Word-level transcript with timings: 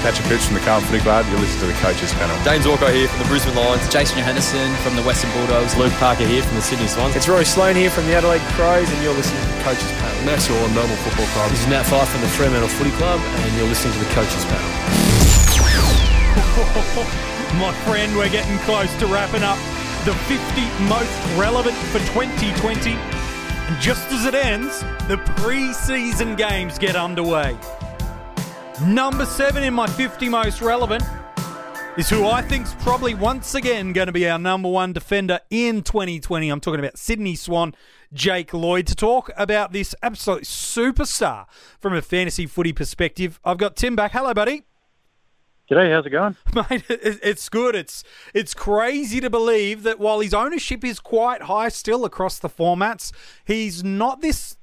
Patrick 0.00 0.26
Cripps 0.28 0.48
from 0.48 0.56
the 0.56 0.64
Carlton 0.64 0.88
Footy 0.88 1.04
Club. 1.04 1.28
You 1.28 1.36
listen 1.36 1.60
to 1.60 1.68
the 1.68 1.76
coaches 1.84 2.12
panel. 2.16 2.32
Dayne 2.40 2.64
Zorko 2.64 2.88
here 2.88 3.08
from 3.08 3.20
the 3.20 3.28
Brisbane 3.28 3.54
Lions. 3.54 3.84
Jason 3.92 4.16
Johannisen 4.16 4.72
from 4.80 4.96
the 4.96 5.02
Western 5.04 5.30
Bulldogs. 5.36 5.76
Luke 5.76 5.92
Parker 6.00 6.24
here 6.24 6.42
from 6.42 6.56
the 6.56 6.62
Sydney 6.62 6.88
Swans. 6.88 7.14
It's 7.16 7.28
Rory 7.28 7.44
Sloane 7.44 7.76
here 7.76 7.90
from 7.90 8.06
the 8.06 8.14
Adelaide 8.16 8.40
Crows, 8.56 8.88
and 8.88 9.02
you're 9.04 9.12
listening 9.12 9.44
to 9.44 9.48
the 9.52 9.62
coaches 9.62 9.92
panel. 10.00 10.24
Max 10.24 10.48
Orr, 10.48 10.68
Melbourne 10.72 10.96
Football 11.04 11.26
Club. 11.36 11.50
This 11.50 11.60
is 11.60 11.68
Nat 11.68 11.84
Fyfe 11.84 12.08
from 12.08 12.22
the 12.22 12.32
Fremantle 12.32 12.68
Footy 12.68 12.92
Club, 12.96 13.20
and 13.20 13.56
you're 13.56 13.68
listening 13.68 13.92
to 13.92 14.00
the 14.00 14.10
coaches 14.16 14.44
panel. 14.48 14.70
My 17.60 17.72
friend, 17.84 18.16
we're 18.16 18.32
getting 18.32 18.56
close 18.64 18.88
to 19.00 19.06
wrapping 19.06 19.42
up 19.42 19.58
the 20.04 20.14
50 20.32 20.64
most 20.88 21.12
relevant 21.36 21.76
for 21.92 21.98
2020. 22.16 22.92
And 22.92 23.80
just 23.80 24.10
as 24.12 24.24
it 24.24 24.34
ends, 24.34 24.80
the 25.08 25.18
pre-season 25.36 26.36
games 26.36 26.78
get 26.78 26.96
underway. 26.96 27.58
Number 28.86 29.26
seven 29.26 29.62
in 29.62 29.74
my 29.74 29.86
50 29.86 30.30
most 30.30 30.62
relevant 30.62 31.04
is 31.98 32.08
who 32.08 32.26
I 32.26 32.40
think's 32.40 32.74
probably 32.76 33.12
once 33.12 33.54
again 33.54 33.92
going 33.92 34.06
to 34.06 34.12
be 34.12 34.26
our 34.26 34.38
number 34.38 34.70
one 34.70 34.94
defender 34.94 35.38
in 35.50 35.82
2020. 35.82 36.48
I'm 36.48 36.60
talking 36.60 36.80
about 36.80 36.96
Sydney 36.96 37.34
Swan, 37.34 37.74
Jake 38.14 38.54
Lloyd, 38.54 38.86
to 38.86 38.94
talk 38.94 39.30
about 39.36 39.72
this 39.72 39.94
absolute 40.02 40.44
superstar 40.44 41.44
from 41.78 41.92
a 41.92 42.00
fantasy 42.00 42.46
footy 42.46 42.72
perspective. 42.72 43.38
I've 43.44 43.58
got 43.58 43.76
Tim 43.76 43.96
back. 43.96 44.12
Hello, 44.12 44.32
buddy. 44.32 44.62
G'day, 45.70 45.92
how's 45.92 46.06
it 46.06 46.10
going? 46.10 46.36
Mate, 46.54 46.84
it's 46.88 47.50
good. 47.50 47.74
It's 47.74 48.02
it's 48.32 48.54
crazy 48.54 49.20
to 49.20 49.28
believe 49.28 49.82
that 49.82 50.00
while 50.00 50.20
his 50.20 50.32
ownership 50.32 50.84
is 50.84 51.00
quite 51.00 51.42
high 51.42 51.68
still 51.68 52.06
across 52.06 52.38
the 52.38 52.48
formats, 52.48 53.12
he's 53.44 53.84
not 53.84 54.22
this 54.22 54.56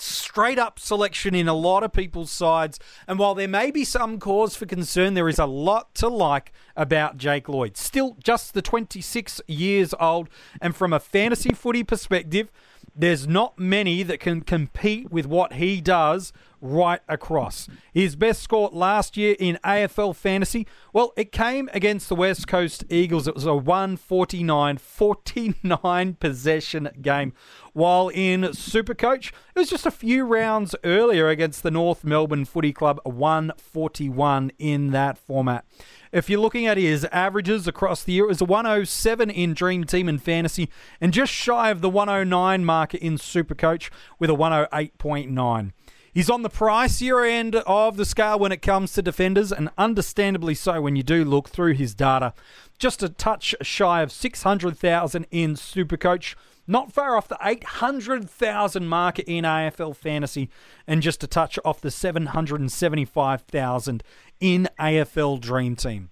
straight 0.00 0.58
up 0.58 0.78
selection 0.78 1.34
in 1.34 1.48
a 1.48 1.54
lot 1.54 1.82
of 1.82 1.92
people's 1.92 2.30
sides. 2.30 2.78
And 3.06 3.18
while 3.18 3.34
there 3.34 3.48
may 3.48 3.70
be 3.70 3.84
some 3.84 4.18
cause 4.18 4.56
for 4.56 4.66
concern, 4.66 5.14
there 5.14 5.28
is 5.28 5.38
a 5.38 5.46
lot 5.46 5.94
to 5.96 6.08
like 6.08 6.52
about 6.76 7.16
Jake 7.16 7.48
Lloyd. 7.48 7.76
Still 7.76 8.16
just 8.22 8.54
the 8.54 8.62
26 8.62 9.40
years 9.46 9.94
old, 10.00 10.28
and 10.60 10.74
from 10.74 10.92
a 10.92 11.00
fantasy 11.00 11.52
footy 11.52 11.84
perspective, 11.84 12.50
there's 12.94 13.26
not 13.26 13.58
many 13.58 14.02
that 14.02 14.20
can 14.20 14.40
compete 14.40 15.10
with 15.10 15.26
what 15.26 15.54
he 15.54 15.80
does 15.80 16.32
right 16.60 17.00
across. 17.08 17.68
His 17.92 18.16
best 18.16 18.42
score 18.42 18.68
last 18.72 19.16
year 19.16 19.36
in 19.38 19.58
AFL 19.64 20.14
fantasy, 20.14 20.66
well, 20.92 21.12
it 21.16 21.32
came 21.32 21.68
against 21.72 22.08
the 22.08 22.14
West 22.14 22.46
Coast 22.46 22.84
Eagles. 22.88 23.26
It 23.26 23.34
was 23.34 23.46
a 23.46 23.54
149 23.54 24.78
49 24.78 26.14
possession 26.14 26.88
game. 27.00 27.32
While 27.72 28.08
in 28.08 28.42
Supercoach, 28.42 29.28
it 29.54 29.58
was 29.58 29.70
just 29.70 29.86
a 29.86 29.90
few 29.90 30.24
rounds 30.24 30.74
earlier 30.82 31.28
against 31.28 31.62
the 31.62 31.70
North 31.70 32.02
Melbourne 32.02 32.44
Footy 32.44 32.72
Club, 32.72 33.00
141 33.04 34.52
in 34.58 34.90
that 34.90 35.16
format. 35.16 35.64
If 36.12 36.28
you're 36.28 36.40
looking 36.40 36.66
at 36.66 36.76
his 36.76 37.04
averages 37.12 37.68
across 37.68 38.02
the 38.02 38.12
year, 38.12 38.24
it 38.24 38.28
was 38.28 38.40
a 38.40 38.44
107 38.44 39.30
in 39.30 39.54
Dream 39.54 39.84
Team 39.84 40.08
and 40.08 40.20
Fantasy, 40.20 40.68
and 41.00 41.12
just 41.12 41.32
shy 41.32 41.70
of 41.70 41.80
the 41.80 41.90
109 41.90 42.64
marker 42.64 42.98
in 42.98 43.16
Supercoach 43.16 43.90
with 44.18 44.30
a 44.30 44.34
108.9. 44.34 45.72
He's 46.12 46.30
on 46.30 46.42
the 46.42 46.50
pricier 46.50 47.28
end 47.28 47.54
of 47.54 47.96
the 47.96 48.04
scale 48.04 48.38
when 48.38 48.52
it 48.52 48.62
comes 48.62 48.92
to 48.94 49.02
defenders, 49.02 49.52
and 49.52 49.70
understandably 49.78 50.54
so 50.54 50.80
when 50.80 50.96
you 50.96 51.02
do 51.02 51.24
look 51.24 51.48
through 51.48 51.74
his 51.74 51.94
data. 51.94 52.34
Just 52.78 53.02
a 53.02 53.08
touch 53.08 53.54
shy 53.62 54.02
of 54.02 54.10
600,000 54.10 55.26
in 55.30 55.54
Supercoach, 55.54 56.34
not 56.66 56.92
far 56.92 57.16
off 57.16 57.28
the 57.28 57.38
800,000 57.42 58.88
marker 58.88 59.22
in 59.26 59.44
AFL 59.44 59.94
fantasy, 59.94 60.50
and 60.86 61.00
just 61.00 61.22
a 61.22 61.28
touch 61.28 61.58
off 61.64 61.80
the 61.80 61.90
775,000 61.90 64.02
in 64.40 64.68
AFL 64.78 65.40
Dream 65.40 65.76
Team. 65.76 66.10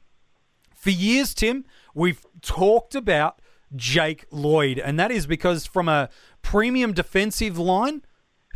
For 0.74 0.90
years, 0.90 1.34
Tim, 1.34 1.64
we've 1.92 2.24
talked 2.40 2.94
about 2.94 3.40
Jake 3.74 4.26
Lloyd, 4.30 4.78
and 4.78 4.98
that 4.98 5.10
is 5.10 5.26
because 5.26 5.66
from 5.66 5.88
a 5.88 6.08
premium 6.40 6.92
defensive 6.92 7.58
line, 7.58 8.02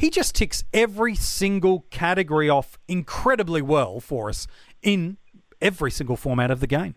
he 0.02 0.10
just 0.10 0.34
ticks 0.34 0.64
every 0.74 1.14
single 1.14 1.86
category 1.90 2.48
off 2.48 2.76
incredibly 2.88 3.62
well 3.62 4.00
for 4.00 4.28
us 4.28 4.48
in 4.82 5.16
every 5.60 5.92
single 5.92 6.16
format 6.16 6.50
of 6.50 6.58
the 6.58 6.66
game. 6.66 6.96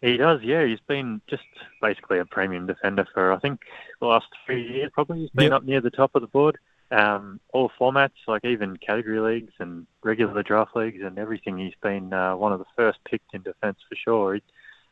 He 0.00 0.16
does, 0.16 0.40
yeah. 0.42 0.64
He's 0.64 0.80
been 0.88 1.20
just 1.28 1.42
basically 1.82 2.18
a 2.18 2.24
premium 2.24 2.66
defender 2.66 3.06
for 3.12 3.30
I 3.30 3.38
think 3.40 3.60
the 4.00 4.06
last 4.06 4.24
three 4.46 4.66
years. 4.66 4.90
Probably 4.94 5.20
he's 5.20 5.30
been 5.30 5.50
yep. 5.50 5.52
up 5.52 5.64
near 5.64 5.82
the 5.82 5.90
top 5.90 6.14
of 6.14 6.22
the 6.22 6.28
board. 6.28 6.56
Um, 6.90 7.40
all 7.52 7.70
formats, 7.78 8.12
like 8.26 8.46
even 8.46 8.78
category 8.78 9.20
leagues 9.20 9.52
and 9.58 9.86
regular 10.02 10.42
draft 10.42 10.74
leagues 10.74 11.02
and 11.04 11.18
everything. 11.18 11.58
He's 11.58 11.74
been 11.82 12.10
uh, 12.14 12.36
one 12.36 12.54
of 12.54 12.58
the 12.58 12.66
first 12.74 13.00
picked 13.04 13.34
in 13.34 13.42
defence 13.42 13.80
for 13.86 13.96
sure. 13.96 14.34
He, 14.36 14.42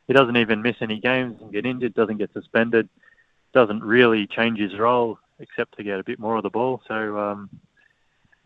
he 0.06 0.12
doesn't 0.12 0.36
even 0.36 0.60
miss 0.60 0.76
any 0.82 1.00
games 1.00 1.40
and 1.40 1.50
get 1.50 1.64
injured. 1.64 1.94
Doesn't 1.94 2.18
get 2.18 2.34
suspended. 2.34 2.90
Doesn't 3.54 3.82
really 3.82 4.26
change 4.26 4.58
his 4.58 4.78
role 4.78 5.18
except 5.42 5.76
to 5.76 5.84
get 5.84 6.00
a 6.00 6.04
bit 6.04 6.18
more 6.18 6.36
of 6.36 6.42
the 6.42 6.50
ball. 6.50 6.80
So 6.88 7.18
um, 7.18 7.50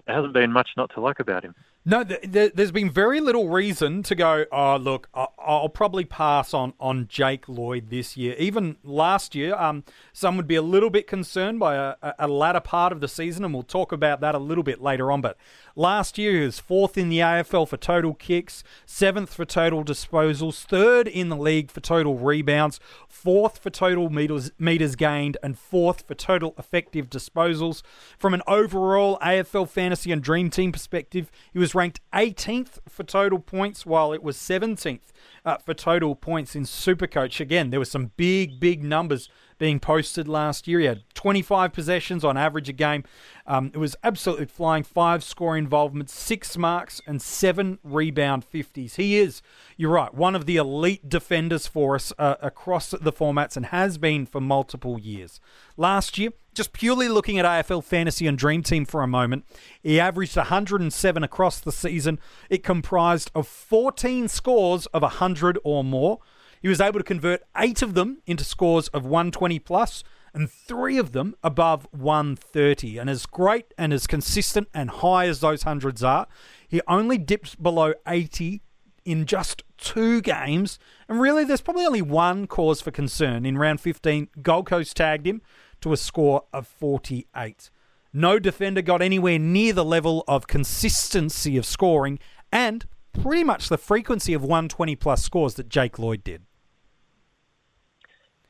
hasn't 0.09 0.33
been 0.33 0.51
much 0.51 0.71
not 0.77 0.91
to 0.95 1.01
like 1.01 1.21
about 1.21 1.45
him. 1.45 1.55
No, 1.89 2.03
th- 2.03 2.53
there's 2.53 2.73
been 2.73 2.91
very 2.91 3.21
little 3.21 3.49
reason 3.49 4.03
to 4.03 4.17
go. 4.17 4.45
Oh, 4.51 4.77
look, 4.77 5.09
I'll 5.15 5.69
probably 5.69 6.05
pass 6.05 6.53
on 6.53 6.73
on 6.81 7.07
Jake 7.07 7.49
Lloyd 7.49 7.91
this 7.91 8.17
year. 8.17 8.35
Even 8.41 8.77
last 8.83 9.37
year, 9.37 9.55
um, 9.55 9.85
some 10.13 10.37
would 10.37 10.49
be 10.49 10.57
a 10.57 10.63
little 10.63 10.91
bit 10.91 11.07
concerned 11.07 11.61
by 11.61 11.77
a, 11.77 11.95
a 12.19 12.27
latter 12.27 12.59
part 12.59 12.91
of 12.91 13.01
the 13.01 13.07
season, 13.07 13.45
and 13.45 13.55
we'll 13.55 13.63
talk 13.63 13.93
about 13.93 14.21
that 14.21 14.35
a 14.35 14.39
little 14.39 14.65
bit 14.65 14.83
later 14.83 15.13
on. 15.13 15.21
But 15.21 15.37
last 15.77 16.19
year, 16.19 16.33
he 16.33 16.41
was 16.41 16.59
fourth 16.59 16.99
in 16.99 17.09
the 17.09 17.21
AFL 17.21 17.69
for 17.69 17.77
total 17.77 18.15
kicks, 18.15 18.65
seventh 18.85 19.33
for 19.33 19.45
total 19.45 19.85
disposals, 19.85 20.65
third 20.65 21.07
in 21.07 21.29
the 21.29 21.37
league 21.37 21.71
for 21.71 21.79
total 21.79 22.17
rebounds, 22.17 22.81
fourth 23.09 23.59
for 23.59 23.71
total 23.71 24.11
meters 24.11 24.51
meters 24.59 24.97
gained, 24.97 25.37
and 25.41 25.57
fourth 25.57 26.05
for 26.05 26.17
total 26.17 26.53
effective 26.59 27.09
disposals. 27.09 27.83
From 28.19 28.35
an 28.35 28.43
overall 28.49 29.21
AFL 29.23 29.69
fantasy 29.69 30.11
and 30.11 30.21
dream 30.21 30.51
team 30.51 30.73
perspective, 30.73 31.31
he 31.53 31.61
was 31.61 31.76
ranked 31.77 32.01
18th 32.13 32.79
for 32.89 33.05
total 33.05 33.39
points, 33.39 33.87
while 33.87 34.13
it 34.13 34.23
was 34.23 34.37
17th 34.37 35.13
uh, 35.45 35.59
for 35.59 35.75
total 35.75 36.17
points 36.17 36.57
in 36.57 36.65
Supercoach. 36.65 37.39
Again, 37.39 37.71
there 37.71 37.79
were 37.79 37.85
some 37.85 38.13
big, 38.17 38.59
big 38.59 38.83
numbers 38.83 39.29
being 39.59 39.79
posted 39.79 40.27
last 40.27 40.67
year. 40.67 40.81
He 40.81 40.87
had 40.87 41.05
25 41.15 41.73
possessions 41.73 42.25
on 42.25 42.37
average 42.37 42.69
a 42.69 42.73
game. 42.73 43.05
Um, 43.47 43.71
it 43.73 43.79
was 43.79 43.95
absolutely 44.03 44.47
flying. 44.47 44.83
Five 44.83 45.23
score 45.23 45.57
involvements, 45.57 46.15
six 46.15 46.57
marks, 46.57 47.01
and 47.07 47.23
seven 47.23 47.79
rebound 47.85 48.45
50s. 48.51 48.97
He 48.97 49.19
is, 49.19 49.43
you're 49.77 49.93
right, 49.93 50.13
one 50.13 50.35
of 50.35 50.47
the 50.47 50.57
elite 50.57 51.09
defenders 51.09 51.67
for 51.67 51.95
us 51.95 52.13
uh, 52.19 52.37
across 52.41 52.91
the 52.91 53.13
formats 53.13 53.57
and 53.57 53.67
has 53.67 53.99
been 53.99 54.27
for 54.27 54.41
multiple 54.41 54.99
years. 54.99 55.41
Last 55.77 56.19
year, 56.19 56.31
just 56.57 56.73
purely 56.73 57.09
looking 57.09 57.39
at 57.39 57.45
AFL 57.45 57.85
Fantasy 57.85 58.27
and 58.27 58.37
Dream 58.37 58.63
Team 58.63 58.85
for 58.85 59.03
a 59.03 59.07
moment, 59.07 59.45
he 59.83 60.01
averaged 60.01 60.37
107 60.37 61.23
across 61.23 61.61
the 61.61 61.71
season. 61.71 62.19
It 62.51 62.65
comprised 62.65 63.31
of 63.35 63.47
14 63.47 64.29
scores 64.29 64.87
of 64.87 65.03
100 65.03 65.59
or 65.63 65.85
more. 65.85 66.19
He 66.61 66.69
was 66.69 66.81
able 66.81 66.99
to 66.99 67.05
convert 67.05 67.43
eight 67.57 67.83
of 67.83 67.95
them 67.95 68.23
into 68.27 68.43
scores 68.43 68.89
of 68.89 69.05
120 69.05 69.59
plus 69.61 70.03
and 70.35 70.51
three 70.51 70.99
of 70.99 71.13
them 71.13 71.35
above 71.45 71.87
130. 71.93 72.99
And 72.99 73.09
as 73.09 73.27
great 73.27 73.73
and 73.79 73.93
as 73.93 74.07
consistent 74.07 74.69
and 74.75 74.91
high 74.91 75.27
as 75.27 75.41
those 75.41 75.63
hundreds 75.63 76.03
are, 76.03 76.27
he 76.67 76.81
only 76.89 77.19
dips 77.19 77.55
below 77.55 77.95
80 78.07 78.63
in 79.05 79.25
just 79.25 79.63
two 79.79 80.21
games. 80.21 80.79
And 81.09 81.21
really, 81.21 81.45
there's 81.45 81.61
probably 81.61 81.87
only 81.87 82.03
one 82.03 82.47
cause 82.47 82.81
for 82.81 82.91
concern. 82.91 83.47
In 83.47 83.57
round 83.57 83.81
15, 83.81 84.29
Gold 84.43 84.67
Coast 84.67 84.97
tagged 84.97 85.27
him 85.27 85.41
to 85.87 85.93
a 85.93 85.97
score 85.97 86.43
of 86.53 86.67
48. 86.67 87.71
No 88.13 88.41
defender 88.41 88.83
got 88.83 89.01
anywhere 89.01 89.39
near 89.39 89.73
the 89.73 89.85
level 89.85 90.25
of 90.27 90.49
consistency 90.49 91.57
of 91.57 91.65
scoring 91.65 92.19
and 92.51 92.87
pretty 93.13 93.45
much 93.45 93.69
the 93.69 93.79
frequency 93.79 94.35
of 94.35 94.43
120 94.43 94.97
plus 94.97 95.23
scores 95.23 95.55
that 95.55 95.69
Jake 95.69 95.99
Lloyd 95.99 96.25
did. 96.25 96.43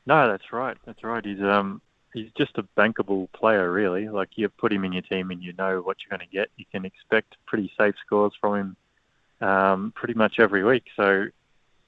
No, 0.06 0.28
that's 0.28 0.50
right. 0.50 0.78
That's 0.86 1.04
right. 1.04 1.24
He's 1.24 1.42
um 1.42 1.82
he's 2.14 2.30
just 2.38 2.56
a 2.56 2.62
bankable 2.78 3.30
player, 3.32 3.70
really. 3.70 4.08
Like 4.08 4.30
you 4.36 4.48
put 4.48 4.72
him 4.72 4.84
in 4.84 4.92
your 4.92 5.02
team 5.02 5.30
and 5.30 5.42
you 5.42 5.52
know 5.58 5.80
what 5.80 5.98
you're 6.00 6.16
going 6.16 6.26
to 6.26 6.34
get. 6.34 6.48
You 6.56 6.64
can 6.72 6.86
expect 6.86 7.36
pretty 7.46 7.70
safe 7.78 7.96
scores 8.04 8.32
from 8.40 8.76
him 9.40 9.46
um, 9.46 9.92
pretty 9.94 10.14
much 10.14 10.38
every 10.38 10.64
week. 10.64 10.84
So, 10.96 11.10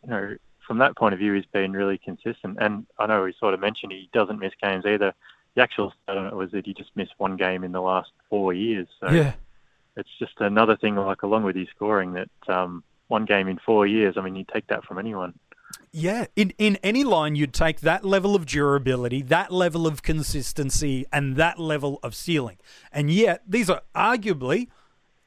you 0.02 0.10
know, 0.10 0.36
from 0.66 0.78
that 0.78 0.96
point 0.96 1.14
of 1.14 1.20
view, 1.20 1.32
he's 1.32 1.46
been 1.46 1.72
really 1.72 1.96
consistent. 1.96 2.58
And 2.60 2.86
I 2.98 3.06
know 3.06 3.24
he 3.24 3.32
sort 3.38 3.54
of 3.54 3.60
mentioned 3.60 3.92
he 3.92 4.10
doesn't 4.12 4.40
miss 4.40 4.52
games 4.60 4.84
either. 4.84 5.14
The 5.58 5.64
actual 5.64 5.93
stat 6.05 6.16
on 6.16 6.26
it 6.26 6.37
was 6.37 6.52
that 6.52 6.66
he 6.66 6.72
just 6.72 6.90
missed 6.94 7.14
one 7.19 7.37
game 7.37 7.64
in 7.64 7.72
the 7.72 7.81
last 7.81 8.12
four 8.31 8.52
years. 8.52 8.87
So 9.00 9.10
yeah. 9.10 9.32
it's 9.96 10.08
just 10.20 10.34
another 10.38 10.76
thing, 10.76 10.94
like 10.94 11.25
along 11.25 11.43
with 11.43 11.56
his 11.56 11.66
scoring, 11.75 12.12
that 12.12 12.31
um, 12.46 12.84
one 13.08 13.25
game 13.25 13.49
in 13.49 13.58
four 13.58 13.84
years. 13.84 14.14
I 14.16 14.20
mean, 14.20 14.37
you 14.37 14.44
take 14.52 14.69
that 14.69 14.84
from 14.84 15.00
anyone. 15.00 15.34
Yeah, 15.90 16.26
in 16.37 16.52
in 16.58 16.76
any 16.84 17.02
line, 17.02 17.34
you'd 17.34 17.52
take 17.52 17.81
that 17.81 18.05
level 18.05 18.37
of 18.37 18.46
durability, 18.46 19.20
that 19.22 19.50
level 19.50 19.84
of 19.84 20.05
consistency, 20.05 21.06
and 21.12 21.34
that 21.34 21.58
level 21.58 21.99
of 22.04 22.14
ceiling. 22.14 22.58
And 22.93 23.11
yet, 23.11 23.43
these 23.44 23.69
are 23.69 23.82
arguably 23.96 24.69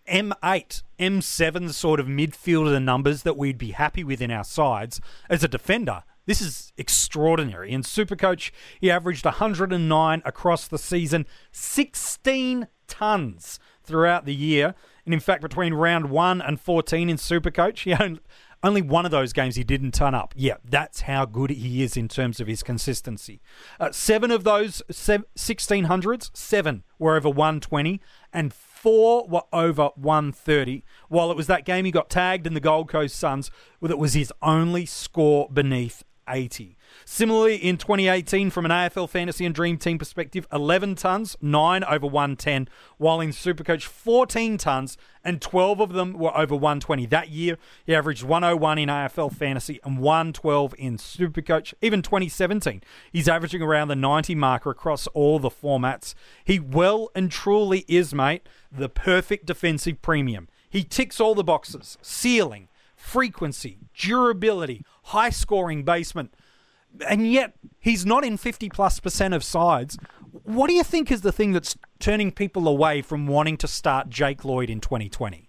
M8, 0.08 0.84
M7 0.98 1.72
sort 1.72 2.00
of 2.00 2.06
midfielder 2.08 2.82
numbers 2.82 3.24
that 3.24 3.36
we'd 3.36 3.58
be 3.58 3.72
happy 3.72 4.06
with 4.06 4.22
in 4.22 4.32
our 4.32 4.46
sides 4.46 5.02
as 5.30 5.44
a 5.44 5.50
defender. 5.50 6.04
This 6.32 6.40
is 6.40 6.72
extraordinary. 6.78 7.74
In 7.74 7.82
Supercoach, 7.82 8.52
he 8.80 8.90
averaged 8.90 9.26
109 9.26 10.22
across 10.24 10.66
the 10.66 10.78
season, 10.78 11.26
16 11.52 12.70
tons 12.88 13.60
throughout 13.84 14.24
the 14.24 14.34
year. 14.34 14.74
And 15.04 15.14
in 15.14 15.20
fact, 15.20 15.42
between 15.42 15.74
round 15.74 16.10
1 16.10 16.42
and 16.42 16.58
14 16.58 17.10
in 17.10 17.18
Supercoach, 17.18 17.80
he 17.80 17.94
owned 17.94 18.22
only 18.64 18.82
one 18.82 19.04
of 19.04 19.12
those 19.12 19.34
games 19.34 19.58
he 19.58 19.66
didn't 19.66 19.94
turn 19.94 20.16
up. 20.16 20.34
Yeah, 20.38 20.56
that's 20.64 21.02
how 21.02 21.26
good 21.26 21.50
he 21.50 21.84
is 21.84 21.98
in 21.98 22.08
terms 22.08 22.40
of 22.40 22.48
his 22.48 22.64
consistency. 22.64 23.42
Uh, 23.78 23.92
seven 23.92 24.32
of 24.32 24.46
those 24.46 24.82
1600s, 24.90 26.32
seven 26.34 26.84
were 26.98 27.18
over 27.18 27.28
120, 27.28 28.00
and 28.32 28.54
four 28.54 29.28
were 29.28 29.44
over 29.52 29.90
130. 29.96 30.86
While 31.10 31.30
it 31.30 31.36
was 31.36 31.48
that 31.48 31.66
game 31.66 31.84
he 31.84 31.92
got 31.92 32.10
tagged 32.10 32.48
in 32.48 32.54
the 32.54 32.62
Gold 32.62 32.88
Coast 32.88 33.18
Suns, 33.18 33.52
it 33.82 33.98
was 33.98 34.14
his 34.14 34.32
only 34.42 34.86
score 34.86 35.50
beneath 35.52 36.06
80. 36.28 36.78
Similarly, 37.06 37.56
in 37.56 37.78
2018, 37.78 38.50
from 38.50 38.66
an 38.66 38.72
AFL 38.72 39.10
Fantasy 39.10 39.46
and 39.46 39.56
Dream 39.56 39.78
Team 39.78 39.98
perspective, 39.98 40.48
11 40.52 40.96
tons, 40.96 41.38
9 41.42 41.84
over 41.84 42.08
110, 42.08 42.68
while 42.98 43.20
in 43.20 43.30
Supercoach, 43.30 43.84
14 43.84 44.58
tons, 44.58 44.98
and 45.24 45.42
12 45.42 45.80
of 45.80 45.94
them 45.94 46.14
were 46.14 46.36
over 46.36 46.56
120. 46.56 47.06
That 47.08 47.30
year, 47.30 47.58
he 47.86 47.96
averaged 47.96 48.24
101 48.24 48.78
in 48.78 48.90
AFL 48.90 49.34
Fantasy 49.34 49.80
and 49.84 50.00
112 50.00 50.76
in 50.78 50.98
Supercoach. 50.98 51.74
Even 51.82 52.02
2017, 52.02 52.82
he's 53.12 53.28
averaging 53.28 53.62
around 53.62 53.88
the 53.88 53.96
90 53.96 54.36
marker 54.36 54.72
across 54.72 55.08
all 55.08 55.40
the 55.40 55.50
formats. 55.50 56.14
He 56.44 56.60
well 56.60 57.10
and 57.16 57.32
truly 57.32 57.86
is, 57.88 58.14
mate, 58.14 58.48
the 58.72 58.90
perfect 58.90 59.46
defensive 59.46 60.02
premium. 60.02 60.48
He 60.70 60.84
ticks 60.84 61.20
all 61.20 61.36
the 61.36 61.44
boxes 61.44 61.98
ceiling, 62.02 62.70
frequency, 62.96 63.80
durability, 63.94 64.86
high 65.04 65.30
scoring 65.30 65.84
basement, 65.84 66.34
and 67.08 67.32
yet 67.32 67.54
he's 67.80 68.06
not 68.06 68.24
in 68.24 68.38
50 68.38 68.70
plus 68.70 69.00
percent 69.00 69.34
of 69.34 69.44
sides. 69.44 69.98
What 70.44 70.68
do 70.68 70.74
you 70.74 70.84
think 70.84 71.12
is 71.12 71.22
the 71.22 71.32
thing 71.32 71.52
that's 71.52 71.78
turning 72.00 72.32
people 72.32 72.68
away 72.68 73.02
from 73.02 73.28
wanting 73.28 73.58
to 73.58 73.68
start 73.68 74.10
Jake 74.10 74.46
Lloyd 74.46 74.70
in 74.70 74.80
2020? 74.80 75.48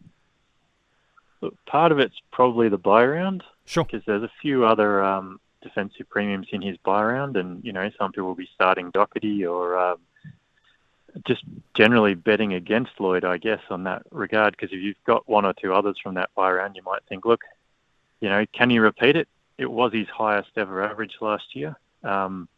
Look, 1.40 1.54
part 1.66 1.92
of 1.92 1.98
it's 1.98 2.20
probably 2.30 2.68
the 2.68 2.78
buy 2.78 3.04
round. 3.04 3.42
Sure. 3.64 3.84
Because 3.84 4.04
there's 4.06 4.22
a 4.22 4.32
few 4.40 4.64
other 4.64 5.02
um, 5.02 5.40
defensive 5.62 6.08
premiums 6.08 6.48
in 6.52 6.62
his 6.62 6.76
buy 6.78 7.02
round, 7.02 7.36
and, 7.36 7.64
you 7.64 7.72
know, 7.72 7.90
some 7.98 8.12
people 8.12 8.28
will 8.28 8.34
be 8.34 8.48
starting 8.54 8.92
Docherty 8.92 9.48
or 9.48 9.78
um, 9.78 9.98
just 11.26 11.42
generally 11.74 12.14
betting 12.14 12.54
against 12.54 12.92
Lloyd, 12.98 13.24
I 13.24 13.38
guess, 13.38 13.60
on 13.70 13.84
that 13.84 14.02
regard. 14.10 14.56
Because 14.56 14.72
if 14.72 14.80
you've 14.82 15.02
got 15.04 15.28
one 15.28 15.44
or 15.44 15.52
two 15.52 15.72
others 15.74 15.96
from 16.02 16.14
that 16.14 16.30
buy 16.34 16.50
round, 16.50 16.76
you 16.76 16.82
might 16.82 17.02
think, 17.08 17.24
look, 17.24 17.42
you 18.20 18.28
know, 18.28 18.44
can 18.52 18.70
he 18.70 18.78
repeat 18.78 19.16
it? 19.16 19.28
It 19.62 19.70
was 19.70 19.92
his 19.92 20.08
highest 20.08 20.50
ever 20.56 20.82
average 20.82 21.14
last 21.20 21.54
year. 21.54 21.76
Um, 22.02 22.48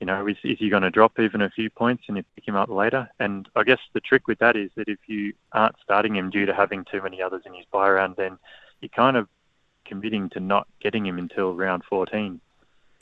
you 0.00 0.06
know, 0.06 0.26
is, 0.26 0.36
is 0.44 0.58
he 0.58 0.68
going 0.68 0.82
to 0.82 0.90
drop 0.90 1.18
even 1.18 1.42
a 1.42 1.50
few 1.50 1.68
points 1.68 2.04
and 2.06 2.16
you 2.16 2.24
pick 2.34 2.46
him 2.46 2.54
up 2.54 2.68
later? 2.68 3.08
And 3.18 3.48
I 3.56 3.64
guess 3.64 3.80
the 3.92 4.00
trick 4.00 4.28
with 4.28 4.38
that 4.38 4.56
is 4.56 4.70
that 4.76 4.88
if 4.88 4.98
you 5.06 5.32
aren't 5.52 5.76
starting 5.82 6.16
him 6.16 6.30
due 6.30 6.46
to 6.46 6.54
having 6.54 6.84
too 6.84 7.02
many 7.02 7.20
others 7.20 7.42
in 7.44 7.54
his 7.54 7.66
buy 7.72 7.90
round, 7.90 8.14
then 8.16 8.38
you're 8.80 8.88
kind 8.88 9.16
of 9.16 9.28
committing 9.84 10.30
to 10.30 10.40
not 10.40 10.68
getting 10.80 11.04
him 11.04 11.18
until 11.18 11.54
round 11.54 11.82
14 11.88 12.40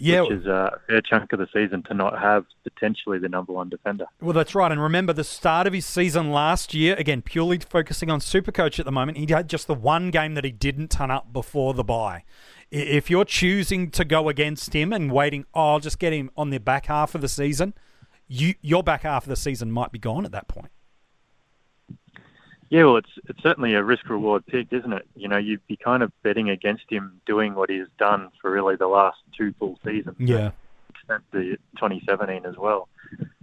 yeah. 0.03 0.23
which 0.23 0.33
is 0.33 0.47
a 0.47 0.81
fair 0.89 1.01
chunk 1.01 1.33
of 1.33 1.39
the 1.39 1.47
season 1.53 1.83
to 1.85 1.95
not 1.95 2.19
have 2.19 2.45
potentially 2.65 3.19
the 3.19 3.29
number 3.29 3.53
one 3.53 3.69
defender. 3.69 4.07
Well, 4.21 4.33
that's 4.33 4.55
right. 4.55 4.71
And 4.73 4.83
remember, 4.83 5.13
the 5.13 5.25
start 5.25 5.67
of 5.67 5.73
his 5.73 5.87
season 5.87 6.31
last 6.31 6.75
year, 6.75 6.97
again, 6.97 7.23
purely 7.23 7.59
focusing 7.59 8.11
on 8.11 8.21
Supercoach 8.21 8.79
at 8.79 8.85
the 8.85 8.93
moment, 8.93 9.19
he 9.19 9.27
had 9.29 9.49
just 9.49 9.67
the 9.67 9.75
one 9.75 10.11
game 10.11 10.35
that 10.35 10.45
he 10.45 10.51
didn't 10.51 10.91
turn 10.91 11.11
up 11.11 11.33
before 11.33 11.75
the 11.75 11.85
bye. 11.85 12.25
If 12.73 13.11
you're 13.11 13.27
choosing 13.27 13.91
to 13.91 14.05
go 14.05 14.31
against 14.31 14.73
him 14.73 14.95
and 14.95 15.13
waiting, 15.13 15.45
oh, 15.53 15.75
I'll 15.75 15.81
just 15.81 15.99
get 15.99 16.15
him 16.15 16.31
on 16.39 16.49
the 16.49 16.59
back 16.59 16.87
half 16.87 17.15
of 17.15 17.21
the 17.21 17.29
season, 17.29 17.75
you, 18.27 18.55
your 18.63 18.83
back 18.83 19.03
half 19.03 19.25
of 19.25 19.29
the 19.29 19.37
season 19.37 19.71
might 19.71 19.93
be 19.93 19.99
gone 19.99 20.25
at 20.25 20.33
that 20.33 20.49
point. 20.49 20.71
Yeah, 22.71 22.85
well, 22.85 22.97
it's 22.97 23.11
it's 23.29 23.43
certainly 23.43 23.75
a 23.75 23.85
risk 23.85 24.09
reward 24.09 24.47
pick, 24.47 24.69
isn't 24.73 24.95
it? 24.95 25.07
You 25.15 25.29
know, 25.29 25.37
you'd 25.37 25.67
be 25.67 25.77
kind 25.77 26.03
of 26.03 26.11
betting 26.23 26.49
against 26.49 26.85
him 26.89 27.21
doing 27.27 27.55
what 27.55 27.69
he's 27.69 27.87
done 27.99 28.31
for 28.41 28.51
really 28.51 28.77
the 28.77 28.87
last 28.87 29.19
two 29.37 29.53
full 29.59 29.79
seasons. 29.85 30.17
Yeah. 30.19 30.53
Extent 30.89 31.23
the 31.33 31.59
2017 31.77 32.47
as 32.47 32.57
well. 32.57 32.89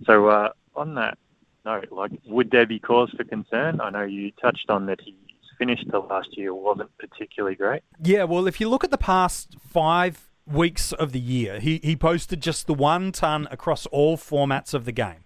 So 0.08 0.30
uh, 0.30 0.50
on 0.76 0.96
that 0.96 1.20
note, 1.64 1.92
like, 1.92 2.12
would 2.26 2.50
there 2.50 2.66
be 2.66 2.80
cause 2.80 3.12
for 3.16 3.24
concern? 3.24 3.80
I 3.80 3.92
know 3.92 4.02
you 4.02 4.32
touched 4.42 4.72
on 4.72 4.88
that 4.88 5.00
he 5.00 5.16
finished 5.60 5.86
the 5.92 6.00
last 6.00 6.36
year 6.36 6.54
wasn't 6.54 6.90
particularly 6.98 7.56
great. 7.56 7.84
Yeah, 8.02 8.24
well, 8.24 8.48
if 8.48 8.60
you 8.60 8.68
look 8.68 8.84
at 8.84 8.90
the 8.90 8.98
past 8.98 9.58
five 9.60 10.32
weeks 10.48 10.92
of 10.94 11.12
the 11.12 11.20
year, 11.20 11.60
he, 11.60 11.80
he 11.84 11.96
posted 11.96 12.42
just 12.42 12.66
the 12.66 12.74
one 12.74 13.12
ton 13.12 13.48
across 13.52 13.86
all 13.88 14.18
formats 14.18 14.74
of 14.74 14.86
the 14.86 14.92
game. 14.92 15.26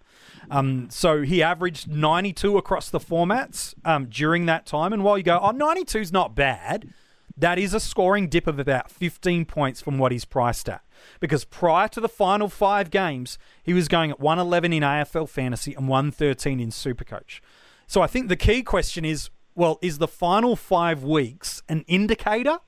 Um, 0.52 0.90
so 0.90 1.22
he 1.22 1.42
averaged 1.42 1.88
92 1.88 2.58
across 2.58 2.90
the 2.90 3.00
formats 3.00 3.74
um, 3.86 4.08
during 4.10 4.46
that 4.48 4.66
time. 4.66 4.92
And 4.92 5.04
while 5.04 5.18
you 5.18 5.24
go, 5.24 5.40
oh, 5.42 5.52
92 5.52 6.00
is 6.00 6.12
not 6.12 6.36
bad, 6.36 6.90
that 7.38 7.58
is 7.58 7.74
a 7.74 7.80
scoring 7.80 8.28
dip 8.28 8.48
of 8.48 8.60
about 8.60 8.92
15 8.92 9.46
points 9.46 9.82
from 9.82 9.98
what 9.98 10.12
he's 10.12 10.26
priced 10.26 10.68
at. 10.68 10.82
Because 11.20 11.46
prior 11.46 11.88
to 11.90 12.02
the 12.02 12.10
final 12.10 12.50
five 12.50 12.90
games, 12.90 13.38
he 13.64 13.74
was 13.74 13.88
going 13.88 14.12
at 14.12 14.20
111 14.20 14.74
in 14.74 14.84
AFL 14.84 15.30
fantasy 15.30 15.74
and 15.74 15.88
113 15.88 16.60
in 16.60 16.70
Supercoach. 16.70 17.40
So 17.88 18.02
I 18.02 18.08
think 18.08 18.28
the 18.28 18.36
key 18.36 18.64
question 18.64 19.06
is 19.06 19.30
well, 19.56 19.80
is 19.82 19.98
the 19.98 20.08
final 20.08 20.56
five 20.56 21.04
weeks 21.04 21.62
an 21.70 21.84
indicator 21.88 22.60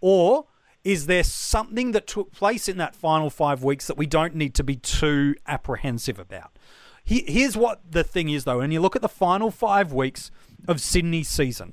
or 0.00 0.46
is 0.84 1.06
there 1.06 1.24
something 1.24 1.92
that 1.92 2.06
took 2.06 2.30
place 2.30 2.68
in 2.68 2.76
that 2.76 2.94
final 2.94 3.28
five 3.28 3.64
weeks 3.64 3.88
that 3.88 3.96
we 3.96 4.06
don't 4.06 4.36
need 4.36 4.54
to 4.54 4.62
be 4.62 4.76
too 4.76 5.34
apprehensive 5.46 6.18
about? 6.18 6.56
Here's 7.04 7.56
what 7.56 7.80
the 7.90 8.02
thing 8.02 8.28
is, 8.28 8.44
though. 8.44 8.58
When 8.58 8.72
you 8.72 8.80
look 8.80 8.96
at 8.96 9.02
the 9.02 9.08
final 9.08 9.50
five 9.50 9.92
weeks 9.92 10.30
of 10.66 10.80
Sydney's 10.80 11.28
season, 11.28 11.72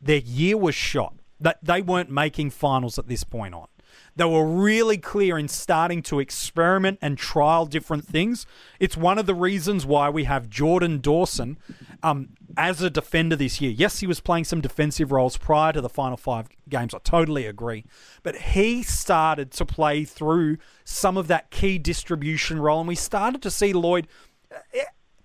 their 0.00 0.18
year 0.18 0.56
was 0.56 0.74
shot. 0.74 1.14
That 1.40 1.58
they 1.62 1.82
weren't 1.82 2.10
making 2.10 2.50
finals 2.50 2.98
at 2.98 3.08
this 3.08 3.24
point 3.24 3.54
on. 3.54 3.68
They 4.18 4.24
were 4.24 4.44
really 4.44 4.98
clear 4.98 5.38
in 5.38 5.46
starting 5.46 6.02
to 6.02 6.18
experiment 6.18 6.98
and 7.00 7.16
trial 7.16 7.66
different 7.66 8.04
things. 8.04 8.46
It's 8.80 8.96
one 8.96 9.16
of 9.16 9.26
the 9.26 9.34
reasons 9.34 9.86
why 9.86 10.10
we 10.10 10.24
have 10.24 10.50
Jordan 10.50 10.98
Dawson 10.98 11.56
um, 12.02 12.30
as 12.56 12.82
a 12.82 12.90
defender 12.90 13.36
this 13.36 13.60
year. 13.60 13.70
Yes, 13.70 14.00
he 14.00 14.08
was 14.08 14.18
playing 14.18 14.42
some 14.42 14.60
defensive 14.60 15.12
roles 15.12 15.36
prior 15.36 15.72
to 15.72 15.80
the 15.80 15.88
final 15.88 16.16
five 16.16 16.48
games. 16.68 16.94
I 16.94 16.98
totally 16.98 17.46
agree. 17.46 17.84
But 18.24 18.34
he 18.34 18.82
started 18.82 19.52
to 19.52 19.64
play 19.64 20.04
through 20.04 20.58
some 20.82 21.16
of 21.16 21.28
that 21.28 21.52
key 21.52 21.78
distribution 21.78 22.58
role, 22.58 22.80
and 22.80 22.88
we 22.88 22.96
started 22.96 23.40
to 23.42 23.52
see 23.52 23.72
Lloyd 23.72 24.08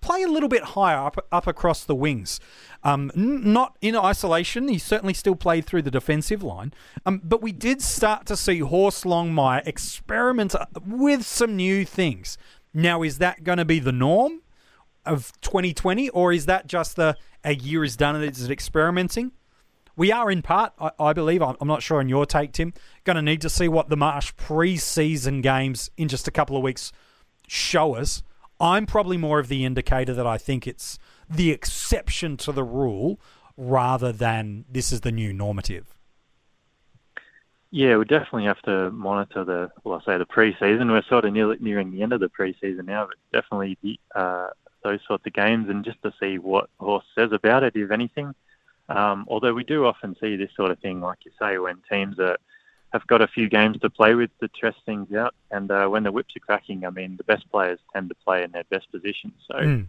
play 0.03 0.21
a 0.21 0.27
little 0.27 0.49
bit 0.49 0.63
higher 0.63 0.97
up, 0.97 1.25
up 1.31 1.47
across 1.47 1.83
the 1.83 1.95
wings. 1.95 2.39
Um, 2.83 3.11
n- 3.15 3.53
not 3.53 3.77
in 3.81 3.95
isolation. 3.95 4.67
He 4.67 4.77
certainly 4.77 5.13
still 5.13 5.35
played 5.35 5.65
through 5.65 5.83
the 5.83 5.91
defensive 5.91 6.43
line. 6.43 6.73
Um, 7.05 7.21
but 7.23 7.41
we 7.41 7.51
did 7.51 7.81
start 7.81 8.25
to 8.27 8.37
see 8.37 8.59
Horse 8.59 9.03
Longmire 9.03 9.65
experiment 9.65 10.53
with 10.85 11.25
some 11.25 11.55
new 11.55 11.85
things. 11.85 12.37
Now, 12.73 13.01
is 13.01 13.17
that 13.19 13.43
going 13.43 13.57
to 13.57 13.65
be 13.65 13.79
the 13.79 13.91
norm 13.91 14.41
of 15.05 15.31
2020, 15.41 16.09
or 16.09 16.33
is 16.33 16.45
that 16.45 16.67
just 16.67 16.95
the 16.95 17.15
a 17.43 17.55
year 17.55 17.83
is 17.83 17.97
done 17.97 18.15
and 18.15 18.23
it's 18.23 18.47
experimenting? 18.47 19.31
We 19.95 20.11
are 20.11 20.31
in 20.31 20.41
part, 20.41 20.73
I, 20.79 20.91
I 20.99 21.13
believe, 21.13 21.41
I'm, 21.41 21.55
I'm 21.61 21.67
not 21.67 21.83
sure 21.83 21.99
on 21.99 22.09
your 22.09 22.25
take, 22.25 22.51
Tim, 22.51 22.73
going 23.03 23.15
to 23.15 23.21
need 23.21 23.41
to 23.41 23.49
see 23.49 23.67
what 23.67 23.89
the 23.89 23.97
Marsh 23.97 24.33
pre-season 24.35 25.41
games 25.41 25.91
in 25.97 26.07
just 26.07 26.27
a 26.27 26.31
couple 26.31 26.57
of 26.57 26.63
weeks 26.63 26.91
show 27.47 27.95
us 27.95 28.23
I'm 28.63 28.85
probably 28.85 29.17
more 29.17 29.39
of 29.39 29.49
the 29.49 29.65
indicator 29.65 30.13
that 30.13 30.25
I 30.25 30.37
think 30.37 30.65
it's 30.65 30.97
the 31.29 31.51
exception 31.51 32.37
to 32.37 32.53
the 32.53 32.63
rule 32.63 33.19
rather 33.57 34.13
than 34.13 34.63
this 34.71 34.93
is 34.93 35.01
the 35.01 35.11
new 35.11 35.33
normative. 35.33 35.93
Yeah, 37.71 37.97
we 37.97 38.05
definitely 38.05 38.45
have 38.45 38.61
to 38.61 38.89
monitor 38.91 39.43
the, 39.43 39.71
well, 39.83 40.01
I 40.01 40.05
say 40.05 40.17
the 40.17 40.25
pre-season. 40.25 40.89
We're 40.89 41.03
sort 41.03 41.25
of 41.25 41.33
near, 41.33 41.53
nearing 41.59 41.91
the 41.91 42.03
end 42.03 42.13
of 42.13 42.21
the 42.21 42.29
pre-season 42.29 42.85
now, 42.85 43.07
but 43.07 43.17
definitely 43.33 43.77
the, 43.83 43.99
uh, 44.15 44.51
those 44.81 45.01
sorts 45.05 45.25
of 45.27 45.33
games 45.33 45.67
and 45.67 45.83
just 45.83 46.01
to 46.03 46.13
see 46.17 46.37
what 46.37 46.69
Horse 46.79 47.03
says 47.15 47.33
about 47.33 47.63
it, 47.63 47.75
if 47.75 47.91
anything. 47.91 48.33
Um, 48.87 49.25
although 49.27 49.53
we 49.53 49.65
do 49.65 49.85
often 49.85 50.15
see 50.21 50.37
this 50.37 50.51
sort 50.55 50.71
of 50.71 50.79
thing, 50.79 51.01
like 51.01 51.25
you 51.25 51.31
say, 51.37 51.57
when 51.57 51.79
teams 51.91 52.17
are– 52.17 52.37
have 52.93 53.05
got 53.07 53.21
a 53.21 53.27
few 53.27 53.49
games 53.49 53.79
to 53.81 53.89
play 53.89 54.13
with 54.13 54.29
to 54.39 54.47
test 54.47 54.77
things 54.85 55.13
out. 55.13 55.33
And 55.51 55.69
uh, 55.71 55.87
when 55.87 56.03
the 56.03 56.11
whips 56.11 56.35
are 56.37 56.39
cracking, 56.39 56.85
I 56.85 56.91
mean, 56.91 57.17
the 57.17 57.23
best 57.23 57.49
players 57.51 57.79
tend 57.93 58.09
to 58.09 58.15
play 58.23 58.43
in 58.43 58.51
their 58.51 58.63
best 58.69 58.89
position. 58.91 59.33
So. 59.47 59.55
Mm. 59.55 59.87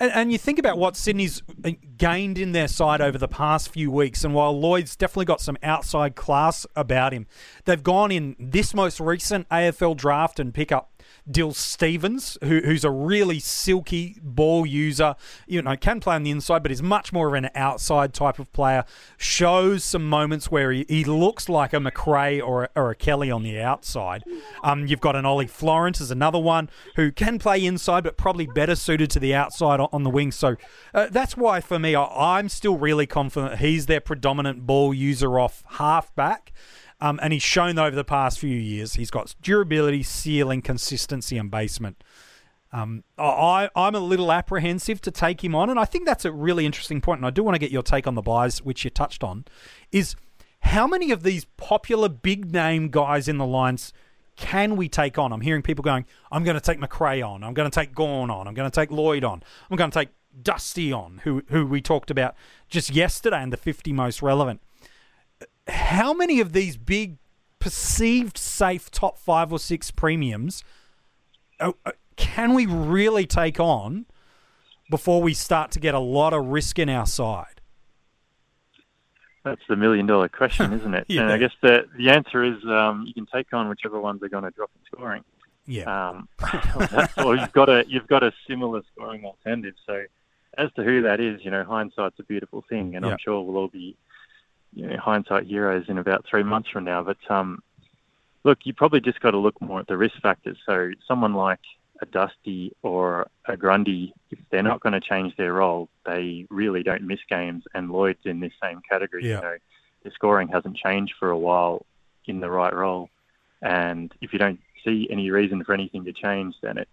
And, 0.00 0.10
and, 0.12 0.32
you 0.32 0.38
think 0.38 0.58
about 0.58 0.78
what 0.78 0.96
Sydney's 0.96 1.42
uh, 1.64 1.72
gained 1.98 2.38
in 2.38 2.52
their 2.52 2.68
side 2.68 3.02
over 3.02 3.18
the 3.18 3.28
past 3.28 3.68
few 3.68 3.90
weeks, 3.90 4.24
and 4.24 4.32
while 4.32 4.58
Lloyd's 4.58 4.96
definitely 4.96 5.26
got 5.26 5.40
some 5.40 5.58
outside 5.62 6.16
class 6.16 6.66
about 6.74 7.12
him, 7.12 7.26
they've 7.66 7.82
gone 7.82 8.10
in 8.10 8.34
this 8.38 8.72
most 8.72 9.00
recent 9.00 9.46
AFL 9.50 9.94
draft 9.96 10.40
and 10.40 10.54
pick 10.54 10.72
up 10.72 10.91
Dill 11.30 11.52
Stephens, 11.52 12.36
who, 12.42 12.60
who's 12.60 12.84
a 12.84 12.90
really 12.90 13.38
silky 13.38 14.16
ball 14.22 14.66
user. 14.66 15.14
You 15.46 15.62
know, 15.62 15.76
can 15.76 16.00
play 16.00 16.16
on 16.16 16.22
the 16.22 16.30
inside, 16.30 16.62
but 16.62 16.72
is 16.72 16.82
much 16.82 17.12
more 17.12 17.28
of 17.28 17.34
an 17.34 17.50
outside 17.54 18.12
type 18.12 18.38
of 18.38 18.52
player. 18.52 18.84
Shows 19.16 19.84
some 19.84 20.08
moments 20.08 20.50
where 20.50 20.72
he, 20.72 20.84
he 20.88 21.04
looks 21.04 21.48
like 21.48 21.72
a 21.72 21.80
Macrae 21.80 22.40
or 22.40 22.64
a, 22.64 22.68
or 22.74 22.90
a 22.90 22.94
Kelly 22.94 23.30
on 23.30 23.42
the 23.42 23.60
outside. 23.60 24.24
Um, 24.62 24.86
you've 24.86 25.00
got 25.00 25.16
an 25.16 25.24
Ollie 25.24 25.46
Florent 25.46 26.00
is 26.00 26.10
another 26.10 26.38
one 26.38 26.68
who 26.96 27.12
can 27.12 27.38
play 27.38 27.64
inside, 27.64 28.04
but 28.04 28.16
probably 28.16 28.46
better 28.46 28.74
suited 28.74 29.10
to 29.10 29.20
the 29.20 29.34
outside 29.34 29.80
on 29.80 30.02
the 30.02 30.10
wing. 30.10 30.32
So 30.32 30.56
uh, 30.94 31.08
that's 31.10 31.36
why, 31.36 31.60
for 31.60 31.78
me, 31.78 31.94
I, 31.94 32.38
I'm 32.38 32.48
still 32.48 32.76
really 32.78 33.06
confident 33.06 33.60
he's 33.60 33.86
their 33.86 34.00
predominant 34.00 34.66
ball 34.66 34.92
user 34.92 35.38
off 35.38 35.62
halfback. 35.68 36.52
Um, 37.02 37.18
and 37.20 37.32
he's 37.32 37.42
shown 37.42 37.80
over 37.80 37.96
the 37.96 38.04
past 38.04 38.38
few 38.38 38.56
years 38.56 38.94
he's 38.94 39.10
got 39.10 39.34
durability, 39.42 40.04
ceiling, 40.04 40.62
consistency, 40.62 41.36
and 41.36 41.50
basement. 41.50 42.04
Um, 42.72 43.02
I, 43.18 43.68
I'm 43.74 43.96
a 43.96 44.00
little 44.00 44.30
apprehensive 44.30 45.00
to 45.00 45.10
take 45.10 45.42
him 45.42 45.52
on, 45.52 45.68
and 45.68 45.80
I 45.80 45.84
think 45.84 46.06
that's 46.06 46.24
a 46.24 46.30
really 46.30 46.64
interesting 46.64 47.00
point. 47.00 47.18
And 47.18 47.26
I 47.26 47.30
do 47.30 47.42
want 47.42 47.56
to 47.56 47.58
get 47.58 47.72
your 47.72 47.82
take 47.82 48.06
on 48.06 48.14
the 48.14 48.22
buys, 48.22 48.62
which 48.62 48.84
you 48.84 48.90
touched 48.90 49.24
on. 49.24 49.46
Is 49.90 50.14
how 50.60 50.86
many 50.86 51.10
of 51.10 51.24
these 51.24 51.44
popular 51.56 52.08
big 52.08 52.52
name 52.52 52.88
guys 52.88 53.26
in 53.26 53.36
the 53.36 53.46
lines 53.46 53.92
can 54.36 54.76
we 54.76 54.88
take 54.88 55.18
on? 55.18 55.32
I'm 55.32 55.40
hearing 55.40 55.62
people 55.62 55.82
going, 55.82 56.06
I'm 56.30 56.44
going 56.44 56.54
to 56.54 56.60
take 56.60 56.78
Macrae 56.78 57.20
on, 57.20 57.42
I'm 57.42 57.52
going 57.52 57.68
to 57.68 57.74
take 57.74 57.96
Gawn 57.96 58.30
on, 58.30 58.46
I'm 58.46 58.54
going 58.54 58.70
to 58.70 58.74
take 58.74 58.92
Lloyd 58.92 59.24
on, 59.24 59.42
I'm 59.68 59.76
going 59.76 59.90
to 59.90 59.98
take 59.98 60.10
Dusty 60.40 60.92
on, 60.92 61.20
who 61.24 61.42
who 61.48 61.66
we 61.66 61.82
talked 61.82 62.12
about 62.12 62.36
just 62.68 62.90
yesterday 62.90 63.42
in 63.42 63.50
the 63.50 63.56
50 63.56 63.92
most 63.92 64.22
relevant 64.22 64.60
how 65.68 66.12
many 66.12 66.40
of 66.40 66.52
these 66.52 66.76
big 66.76 67.18
perceived 67.58 68.36
safe 68.36 68.90
top 68.90 69.18
five 69.18 69.52
or 69.52 69.58
six 69.58 69.90
premiums 69.90 70.64
uh, 71.60 71.72
uh, 71.86 71.92
can 72.16 72.54
we 72.54 72.66
really 72.66 73.26
take 73.26 73.60
on 73.60 74.06
before 74.90 75.22
we 75.22 75.32
start 75.32 75.70
to 75.72 75.80
get 75.80 75.94
a 75.94 76.00
lot 76.00 76.32
of 76.32 76.46
risk 76.46 76.78
in 76.78 76.88
our 76.88 77.06
side? 77.06 77.60
That's 79.44 79.60
the 79.68 79.76
million 79.76 80.06
dollar 80.06 80.28
question, 80.28 80.72
isn't 80.78 80.94
it? 80.94 81.06
yeah. 81.08 81.22
And 81.22 81.32
I 81.32 81.38
guess 81.38 81.52
the 81.62 81.88
the 81.96 82.10
answer 82.10 82.44
is 82.44 82.62
um, 82.64 83.04
you 83.06 83.14
can 83.14 83.26
take 83.26 83.52
on 83.52 83.68
whichever 83.68 84.00
ones 84.00 84.22
are 84.22 84.28
going 84.28 84.44
to 84.44 84.50
drop 84.50 84.70
in 84.74 84.84
scoring. 84.86 85.24
Yeah. 85.66 86.10
Um, 86.10 86.28
or 87.24 87.36
you've 87.36 87.52
got 87.52 87.68
a 87.68 87.84
you've 87.88 88.06
got 88.06 88.22
a 88.22 88.32
similar 88.48 88.82
scoring 88.92 89.24
alternative. 89.24 89.74
So 89.86 90.04
as 90.58 90.70
to 90.74 90.84
who 90.84 91.02
that 91.02 91.20
is, 91.20 91.40
you 91.44 91.50
know, 91.50 91.64
hindsight's 91.64 92.18
a 92.18 92.24
beautiful 92.24 92.64
thing, 92.68 92.94
and 92.94 93.04
yeah. 93.04 93.12
I'm 93.12 93.18
sure 93.24 93.40
we'll 93.42 93.56
all 93.56 93.68
be 93.68 93.96
you 94.74 94.86
know, 94.86 94.96
hindsight 94.96 95.46
heroes 95.46 95.84
in 95.88 95.98
about 95.98 96.24
three 96.28 96.42
months 96.42 96.70
from 96.70 96.84
now. 96.84 97.02
But 97.02 97.18
um, 97.28 97.62
look, 98.44 98.58
you 98.64 98.72
probably 98.72 99.00
just 99.00 99.20
got 99.20 99.32
to 99.32 99.38
look 99.38 99.60
more 99.60 99.80
at 99.80 99.86
the 99.86 99.96
risk 99.96 100.20
factors. 100.22 100.58
So 100.66 100.90
someone 101.06 101.34
like 101.34 101.60
a 102.00 102.06
Dusty 102.06 102.74
or 102.82 103.28
a 103.46 103.56
Grundy, 103.56 104.12
if 104.30 104.38
they're 104.50 104.62
not 104.62 104.80
going 104.80 104.94
to 104.94 105.00
change 105.00 105.36
their 105.36 105.52
role, 105.52 105.88
they 106.04 106.46
really 106.50 106.82
don't 106.82 107.02
miss 107.02 107.20
games. 107.28 107.64
And 107.74 107.90
Lloyd's 107.90 108.24
in 108.24 108.40
this 108.40 108.52
same 108.62 108.80
category. 108.88 109.28
Yeah. 109.28 109.36
You 109.36 109.42
know, 109.42 109.56
the 110.04 110.10
scoring 110.10 110.48
hasn't 110.48 110.76
changed 110.76 111.14
for 111.18 111.30
a 111.30 111.38
while 111.38 111.86
in 112.26 112.40
the 112.40 112.50
right 112.50 112.74
role. 112.74 113.08
And 113.60 114.12
if 114.20 114.32
you 114.32 114.38
don't 114.38 114.60
see 114.84 115.06
any 115.10 115.30
reason 115.30 115.62
for 115.64 115.72
anything 115.74 116.04
to 116.04 116.12
change, 116.12 116.56
then 116.62 116.78
it's 116.78 116.90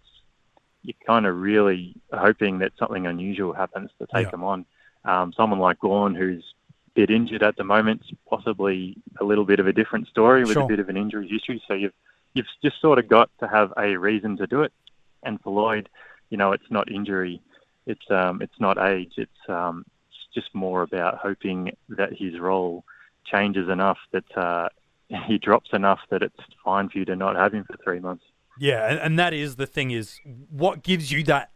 you're 0.82 0.94
kind 1.06 1.26
of 1.26 1.36
really 1.36 1.94
hoping 2.12 2.60
that 2.60 2.72
something 2.78 3.06
unusual 3.06 3.52
happens 3.52 3.90
to 3.98 4.06
take 4.14 4.26
yeah. 4.26 4.30
them 4.30 4.44
on. 4.44 4.64
Um, 5.04 5.32
someone 5.36 5.58
like 5.58 5.80
Gawn, 5.80 6.14
who's 6.14 6.44
bit 6.94 7.10
injured 7.10 7.42
at 7.42 7.56
the 7.56 7.64
moment, 7.64 8.02
possibly 8.28 8.96
a 9.20 9.24
little 9.24 9.44
bit 9.44 9.60
of 9.60 9.66
a 9.66 9.72
different 9.72 10.08
story 10.08 10.42
with 10.42 10.54
sure. 10.54 10.64
a 10.64 10.66
bit 10.66 10.80
of 10.80 10.88
an 10.88 10.96
injury 10.96 11.28
history. 11.28 11.62
So 11.66 11.74
you've 11.74 11.92
you've 12.34 12.46
just 12.62 12.80
sort 12.80 12.98
of 12.98 13.08
got 13.08 13.30
to 13.40 13.48
have 13.48 13.72
a 13.76 13.96
reason 13.96 14.36
to 14.38 14.46
do 14.46 14.62
it. 14.62 14.72
And 15.22 15.40
for 15.40 15.52
Lloyd, 15.52 15.88
you 16.30 16.36
know, 16.36 16.52
it's 16.52 16.70
not 16.70 16.90
injury, 16.90 17.40
it's 17.86 18.10
um, 18.10 18.40
it's 18.42 18.58
not 18.58 18.78
age, 18.78 19.12
it's 19.16 19.48
um, 19.48 19.84
it's 20.08 20.34
just 20.34 20.54
more 20.54 20.82
about 20.82 21.18
hoping 21.18 21.76
that 21.90 22.10
his 22.16 22.38
role 22.38 22.84
changes 23.24 23.68
enough 23.68 23.98
that 24.12 24.36
uh, 24.36 24.68
he 25.26 25.38
drops 25.38 25.70
enough 25.72 26.00
that 26.10 26.22
it's 26.22 26.40
fine 26.64 26.88
for 26.88 26.98
you 26.98 27.04
to 27.04 27.16
not 27.16 27.36
have 27.36 27.52
him 27.52 27.64
for 27.64 27.76
three 27.82 28.00
months. 28.00 28.24
Yeah, 28.58 28.90
and, 28.90 28.98
and 28.98 29.18
that 29.18 29.32
is 29.32 29.56
the 29.56 29.66
thing 29.66 29.90
is 29.90 30.20
what 30.50 30.82
gives 30.82 31.10
you 31.10 31.22
that 31.24 31.50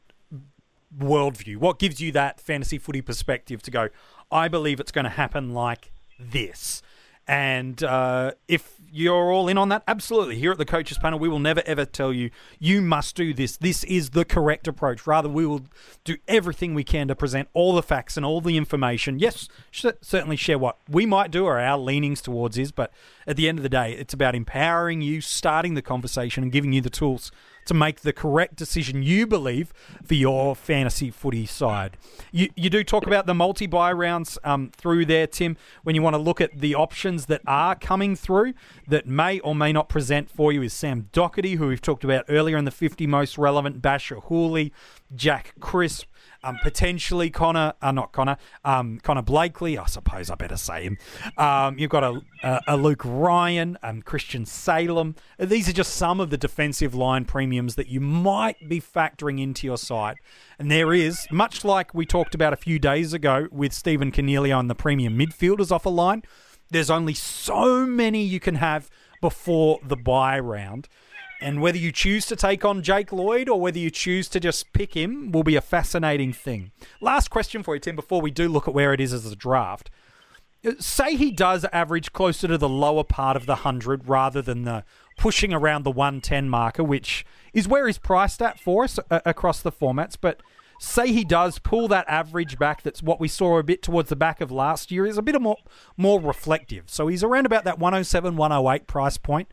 worldview? 0.99 1.57
What 1.57 1.79
gives 1.79 2.01
you 2.01 2.13
that 2.13 2.41
fantasy 2.41 2.79
footy 2.79 3.01
perspective 3.01 3.63
to 3.63 3.71
go, 3.71 3.89
I 4.31 4.49
believe 4.49 4.81
it's 4.81 4.93
going 4.93 5.05
to 5.05 5.11
happen 5.11 5.55
like 5.55 5.91
this. 6.19 6.83
And 7.27 7.83
uh, 7.83 8.33
if 8.49 8.79
you're 8.93 9.33
all 9.33 9.49
in 9.49 9.57
on 9.57 9.71
that, 9.71 9.83
absolutely. 9.89 10.37
Here 10.37 10.53
at 10.53 10.59
the 10.59 10.67
coaches 10.67 10.99
panel, 10.99 11.19
we 11.19 11.29
will 11.29 11.39
never 11.39 11.63
ever 11.65 11.87
tell 11.87 12.13
you 12.13 12.31
you 12.59 12.83
must 12.83 13.17
do 13.17 13.33
this. 13.33 13.57
This 13.57 13.83
is 13.85 14.11
the 14.11 14.27
correct 14.27 14.69
approach. 14.69 15.07
Rather, 15.07 15.29
we 15.29 15.47
will 15.47 15.63
do 16.05 16.17
everything 16.29 16.75
we 16.75 16.85
can 16.85 17.09
to 17.09 17.15
present 17.15 17.49
all 17.55 17.75
the 17.75 17.83
facts 17.83 18.17
and 18.17 18.27
all 18.27 18.43
the 18.43 18.59
information. 18.59 19.19
Yes, 19.19 19.49
certainly 19.73 20.37
share 20.37 20.59
what 20.59 20.77
we 20.89 21.07
might 21.07 21.31
do 21.31 21.47
or 21.47 21.59
our 21.59 21.79
leanings 21.79 22.21
towards 22.21 22.59
is, 22.59 22.73
but 22.73 22.93
at 23.27 23.37
the 23.37 23.49
end 23.49 23.59
of 23.59 23.63
the 23.63 23.69
day, 23.71 23.93
it's 23.93 24.13
about 24.13 24.35
empowering 24.35 25.01
you, 25.01 25.23
starting 25.23 25.75
the 25.75 25.83
conversation, 25.83 26.43
and 26.43 26.53
giving 26.53 26.75
you 26.75 26.83
the 26.83 26.91
tools 26.91 27.33
to 27.67 27.75
make 27.75 28.01
the 28.01 28.13
correct 28.13 28.57
decision 28.57 29.03
you 29.03 29.27
believe 29.27 29.73
for 30.05 30.15
your 30.15 30.55
fantasy 30.55 31.11
footy 31.11 31.47
side. 31.47 31.97
You, 32.33 32.49
you 32.57 32.71
do 32.71 32.85
talk 32.85 33.07
about 33.07 33.27
the 33.27 33.35
multi 33.35 33.67
buy 33.67 33.93
rounds 33.93 34.39
um, 34.45 34.71
through 34.75 35.07
there, 35.07 35.27
Tim, 35.27 35.57
when 35.83 35.95
you 35.95 36.03
want 36.03 36.15
to 36.15 36.19
look 36.19 36.41
at 36.41 36.61
the 36.61 36.75
options 36.75 37.27
that 37.27 37.41
are 37.47 37.75
coming 37.75 38.17
through 38.17 38.55
that 38.89 39.07
may 39.07 39.41
or 39.41 39.55
may 39.55 39.73
not 39.73 39.89
present 39.89 40.31
for 40.31 40.53
you 40.53 40.63
is 40.63 40.73
Sam 40.73 41.09
Docherty, 41.13 41.57
who 41.57 41.69
we've 41.69 41.81
talked 41.81 42.05
about 42.05 42.25
earlier 42.29 42.57
in 42.57 42.65
the 42.65 42.71
50 42.71 43.07
most 43.07 43.39
relevant, 43.39 43.81
Bachar 43.83 44.25
Houli, 44.27 44.73
Jack 45.15 45.55
Crisp, 45.61 46.07
um, 46.45 46.59
potentially 46.63 47.31
Connor, 47.31 47.75
uh, 47.83 47.91
not 47.91 48.13
Connor, 48.13 48.37
um, 48.65 49.01
Connor 49.03 49.23
Blakely. 49.23 49.79
I 49.79 49.87
suppose 49.87 50.31
I 50.31 50.35
better 50.35 50.57
say 50.57 50.85
him. 50.85 50.99
Um, 51.37 51.79
you've 51.79 51.91
got 51.91 52.05
a, 52.05 52.21
a, 52.43 52.61
a 52.69 52.77
Luke 52.77 53.03
Ryan, 53.05 53.79
um, 53.83 54.03
Christian 54.03 54.47
Salem. 54.47 55.17
These 55.39 55.69
are 55.69 55.73
just 55.73 55.95
some 55.95 56.21
of 56.21 56.31
the 56.31 56.39
defensive 56.39 56.95
line 56.95 57.25
premiums 57.25 57.75
that 57.77 57.89
you 57.89 58.01
might 58.01 58.69
be 58.69 58.81
factoring 58.81 59.41
into 59.41 59.67
your 59.67 59.79
site. 59.79 60.19
And 60.59 60.71
there 60.71 60.93
is, 60.93 61.27
much 61.31 61.65
like 61.65 61.95
we 61.95 62.07
talked 62.07 62.35
about 62.35 62.53
a 62.53 62.57
few 62.57 62.79
days 62.79 63.13
ago 63.13 63.49
with 63.51 63.73
Stephen 63.73 64.13
Coniglio 64.13 64.61
and 64.61 64.69
the 64.69 64.75
premium 64.75 65.19
midfielders 65.19 65.73
off 65.73 65.87
a 65.87 65.89
line, 65.89 66.23
there's 66.71 66.91
only 66.91 67.15
so 67.15 67.87
many 67.87 68.23
you 68.23 68.41
can 68.41 68.57
have 68.57 68.91
before 69.21 69.79
the 69.83 69.97
buy 69.97 70.39
round. 70.39 70.89
And 71.41 71.61
whether 71.61 71.79
you 71.79 71.93
choose 71.93 72.27
to 72.27 72.37
take 72.37 72.65
on 72.65 72.83
Jake 72.83 73.13
Lloyd 73.13 73.49
or 73.49 73.61
whether 73.61 73.79
you 73.79 73.91
choose 73.91 74.29
to 74.29 74.41
just 74.41 74.73
pick 74.73 74.95
him 74.95 75.33
will 75.33 75.43
be 75.43 75.57
a 75.57 75.61
fascinating 75.61 76.33
thing. 76.33 76.71
Last 77.01 77.29
question 77.29 77.63
for 77.63 77.75
you, 77.75 77.81
Tim, 77.81 77.97
before 77.97 78.21
we 78.21 78.31
do 78.31 78.49
look 78.49 78.67
at 78.67 78.75
where 78.75 78.93
it 78.93 79.01
is 79.01 79.13
as 79.13 79.31
a 79.31 79.37
draft. 79.37 79.91
Say 80.79 81.17
he 81.17 81.31
does 81.31 81.67
average 81.73 82.13
closer 82.13 82.49
to 82.49 82.57
the 82.57 82.69
lower 82.69 83.05
part 83.05 83.37
of 83.37 83.45
the 83.45 83.57
100 83.57 84.09
rather 84.09 84.41
than 84.41 84.63
the 84.65 84.85
pushing 85.19 85.53
around 85.53 85.83
the 85.83 85.91
110 85.91 86.49
marker, 86.49 86.83
which 86.83 87.27
is 87.53 87.69
where 87.69 87.87
he's 87.87 87.99
priced 87.99 88.41
at 88.41 88.59
for 88.59 88.85
us 88.85 88.99
uh, 89.11 89.21
across 89.27 89.61
the 89.61 89.73
formats. 89.73 90.17
But 90.19 90.41
say 90.79 91.13
he 91.13 91.25
does 91.25 91.59
pull 91.59 91.89
that 91.89 92.09
average 92.09 92.59
back, 92.59 92.83
that's 92.83 93.03
what 93.03 93.21
we 93.21 93.29
saw 93.29 93.59
a 93.59 93.63
bit 93.63 93.83
towards 93.83 94.09
the 94.09 94.17
back 94.17 94.41
of 94.41 94.51
last 94.51 94.91
year, 94.91 95.07
is 95.07 95.19
a 95.19 95.23
bit 95.23 95.41
more, 95.41 95.59
more 95.97 96.21
reflective. 96.21 96.85
So 96.87 97.09
he's 97.09 97.23
around 97.23 97.47
about 97.47 97.65
that 97.65 97.79
107, 97.79 98.37
108 98.37 98.87
price 98.87 99.19
point. 99.19 99.49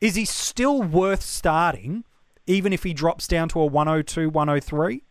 Is 0.00 0.14
he 0.14 0.24
still 0.24 0.82
worth 0.82 1.22
starting, 1.22 2.04
even 2.46 2.72
if 2.72 2.84
he 2.84 2.94
drops 2.94 3.26
down 3.26 3.48
to 3.50 3.60
a 3.60 3.66
102, 3.66 4.30
103? 4.30 5.02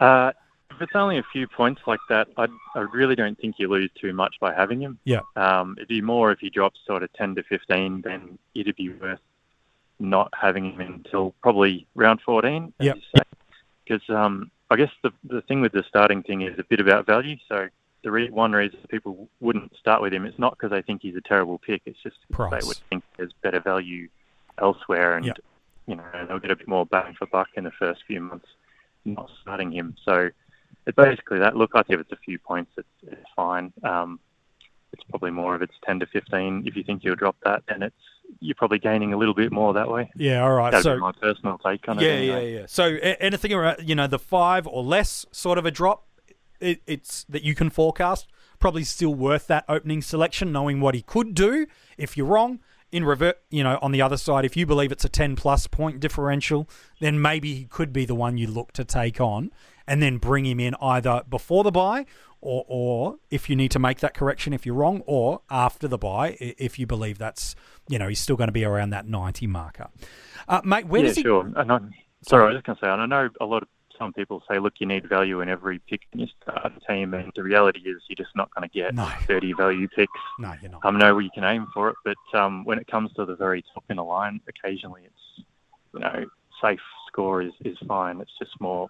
Uh, 0.00 0.32
if 0.70 0.82
it's 0.82 0.96
only 0.96 1.18
a 1.18 1.22
few 1.32 1.46
points 1.46 1.82
like 1.86 2.00
that, 2.08 2.28
I, 2.36 2.48
I 2.74 2.80
really 2.80 3.14
don't 3.14 3.38
think 3.38 3.56
you 3.58 3.68
lose 3.68 3.90
too 4.00 4.12
much 4.12 4.34
by 4.40 4.52
having 4.52 4.80
him. 4.80 4.98
Yeah. 5.04 5.20
Um, 5.36 5.74
it'd 5.78 5.88
be 5.88 6.00
more 6.00 6.32
if 6.32 6.40
he 6.40 6.50
drops 6.50 6.80
sort 6.84 7.04
of 7.04 7.12
10 7.12 7.36
to 7.36 7.44
15, 7.44 8.02
then 8.02 8.38
it'd 8.54 8.74
be 8.74 8.90
worth 8.90 9.20
not 10.00 10.32
having 10.38 10.72
him 10.72 10.80
until 10.80 11.32
probably 11.42 11.86
round 11.94 12.20
14. 12.22 12.72
Yeah. 12.80 12.94
Because 13.84 14.02
um, 14.08 14.50
I 14.70 14.76
guess 14.76 14.90
the, 15.02 15.12
the 15.22 15.42
thing 15.42 15.60
with 15.60 15.72
the 15.72 15.84
starting 15.88 16.24
thing 16.24 16.42
is 16.42 16.58
a 16.58 16.64
bit 16.64 16.80
about 16.80 17.06
value. 17.06 17.36
So 17.48 17.68
the 18.04 18.12
re- 18.12 18.30
one 18.30 18.52
reason 18.52 18.78
people 18.88 19.28
wouldn't 19.40 19.74
start 19.76 20.00
with 20.00 20.12
him 20.12 20.24
is 20.26 20.38
not 20.38 20.56
because 20.56 20.70
they 20.70 20.82
think 20.82 21.02
he's 21.02 21.16
a 21.16 21.20
terrible 21.20 21.58
pick. 21.58 21.82
It's 21.86 22.00
just 22.02 22.16
Price. 22.30 22.50
they 22.50 22.66
would 22.66 22.76
think 22.88 23.02
there's 23.16 23.32
better 23.42 23.60
value 23.60 24.08
elsewhere, 24.58 25.16
and 25.16 25.26
yep. 25.26 25.38
you 25.86 25.96
know 25.96 26.04
they'll 26.28 26.38
get 26.38 26.52
a 26.52 26.56
bit 26.56 26.68
more 26.68 26.86
bang 26.86 27.14
for 27.18 27.26
buck 27.26 27.48
in 27.56 27.64
the 27.64 27.72
first 27.72 28.02
few 28.06 28.20
months 28.20 28.46
not 29.04 29.30
starting 29.42 29.72
him. 29.72 29.96
So 30.04 30.30
it's 30.86 30.96
basically 30.96 31.38
that. 31.40 31.56
Look, 31.56 31.72
I 31.74 31.82
think 31.82 32.00
if 32.00 32.06
it's 32.06 32.12
a 32.12 32.22
few 32.24 32.38
points, 32.38 32.72
it's, 32.76 32.88
it's 33.02 33.30
fine. 33.36 33.72
Um, 33.82 34.20
it's 34.92 35.02
probably 35.10 35.30
more 35.30 35.56
if 35.56 35.62
it's 35.62 35.74
10 35.84 36.00
to 36.00 36.06
15. 36.06 36.64
If 36.66 36.76
you 36.76 36.84
think 36.84 37.02
you'll 37.04 37.16
drop 37.16 37.36
that, 37.44 37.64
then 37.68 37.82
it's 37.82 37.96
you're 38.40 38.54
probably 38.54 38.78
gaining 38.78 39.12
a 39.12 39.16
little 39.16 39.34
bit 39.34 39.52
more 39.52 39.74
that 39.74 39.90
way. 39.90 40.10
Yeah, 40.16 40.42
all 40.42 40.54
right. 40.54 40.70
That'd 40.70 40.84
so 40.84 40.96
my 40.98 41.12
personal 41.12 41.58
take 41.58 41.86
on 41.88 41.98
yeah, 41.98 42.08
it. 42.08 42.26
Yeah, 42.26 42.38
yeah, 42.38 42.58
yeah. 42.60 42.66
So 42.66 42.84
anything 42.84 43.52
around, 43.52 43.86
you 43.88 43.94
know, 43.94 44.06
the 44.06 44.18
five 44.18 44.66
or 44.66 44.82
less 44.82 45.26
sort 45.30 45.58
of 45.58 45.66
a 45.66 45.70
drop, 45.70 46.06
it, 46.64 46.82
it's 46.86 47.24
that 47.28 47.42
you 47.42 47.54
can 47.54 47.70
forecast. 47.70 48.26
Probably 48.58 48.84
still 48.84 49.14
worth 49.14 49.46
that 49.48 49.64
opening 49.68 50.00
selection, 50.00 50.52
knowing 50.52 50.80
what 50.80 50.94
he 50.94 51.02
could 51.02 51.34
do. 51.34 51.66
If 51.98 52.16
you're 52.16 52.26
wrong, 52.26 52.60
in 52.94 53.04
revert, 53.04 53.40
you 53.50 53.64
know, 53.64 53.76
on 53.82 53.90
the 53.90 54.00
other 54.00 54.16
side, 54.16 54.44
if 54.44 54.56
you 54.56 54.66
believe 54.66 54.92
it's 54.92 55.04
a 55.04 55.08
10 55.08 55.34
plus 55.34 55.66
point 55.66 55.98
differential, 55.98 56.68
then 57.00 57.20
maybe 57.20 57.52
he 57.52 57.64
could 57.64 57.92
be 57.92 58.04
the 58.04 58.14
one 58.14 58.38
you 58.38 58.46
look 58.46 58.72
to 58.72 58.84
take 58.84 59.20
on 59.20 59.50
and 59.86 60.00
then 60.00 60.18
bring 60.18 60.46
him 60.46 60.60
in 60.60 60.76
either 60.80 61.22
before 61.28 61.64
the 61.64 61.72
buy 61.72 62.06
or, 62.40 62.64
or 62.68 63.16
if 63.30 63.50
you 63.50 63.56
need 63.56 63.72
to 63.72 63.80
make 63.80 63.98
that 63.98 64.14
correction 64.14 64.52
if 64.52 64.64
you're 64.64 64.76
wrong, 64.76 65.02
or 65.06 65.40
after 65.50 65.88
the 65.88 65.98
buy 65.98 66.36
if 66.38 66.78
you 66.78 66.86
believe 66.86 67.18
that's, 67.18 67.56
you 67.88 67.98
know, 67.98 68.06
he's 68.06 68.20
still 68.20 68.36
going 68.36 68.48
to 68.48 68.52
be 68.52 68.64
around 68.64 68.90
that 68.90 69.08
90 69.08 69.46
marker. 69.48 69.88
Uh, 70.46 70.60
mate, 70.62 70.86
where 70.86 71.00
yeah, 71.00 71.08
does 71.08 71.16
he. 71.16 71.22
sure. 71.22 71.50
Sorry, 72.22 72.44
I 72.44 72.46
was 72.46 72.56
just 72.56 72.66
going 72.66 72.76
to 72.76 72.80
say, 72.80 72.88
and 72.90 73.02
I 73.02 73.06
know 73.06 73.28
a 73.40 73.44
lot 73.44 73.62
of 73.62 73.68
some 73.98 74.12
people 74.12 74.42
say, 74.50 74.58
look, 74.58 74.74
you 74.78 74.86
need 74.86 75.08
value 75.08 75.40
in 75.40 75.48
every 75.48 75.78
pick 75.78 76.02
in 76.12 76.20
your 76.20 76.28
start 76.42 76.72
team, 76.88 77.14
and 77.14 77.30
the 77.34 77.42
reality 77.42 77.80
is 77.80 78.02
you're 78.08 78.16
just 78.16 78.34
not 78.34 78.52
going 78.54 78.68
to 78.68 78.72
get 78.72 78.94
No. 78.94 79.06
30 79.26 79.52
value 79.54 79.88
picks. 79.88 80.12
No, 80.38 80.54
you're 80.60 80.70
not. 80.70 80.80
I 80.84 80.90
know 80.90 81.14
where 81.14 81.22
you 81.22 81.30
can 81.34 81.44
aim 81.44 81.66
for 81.72 81.90
it, 81.90 81.96
but 82.04 82.38
um, 82.38 82.64
when 82.64 82.78
it 82.78 82.86
comes 82.86 83.12
to 83.14 83.24
the 83.24 83.36
very 83.36 83.64
top 83.74 83.84
in 83.88 83.96
the 83.96 84.04
line, 84.04 84.40
occasionally 84.48 85.02
it's, 85.04 85.46
you 85.92 86.00
know, 86.00 86.24
safe 86.62 86.80
score 87.08 87.42
is, 87.42 87.52
is 87.64 87.76
fine. 87.86 88.20
It's 88.20 88.32
just 88.38 88.52
more, 88.60 88.88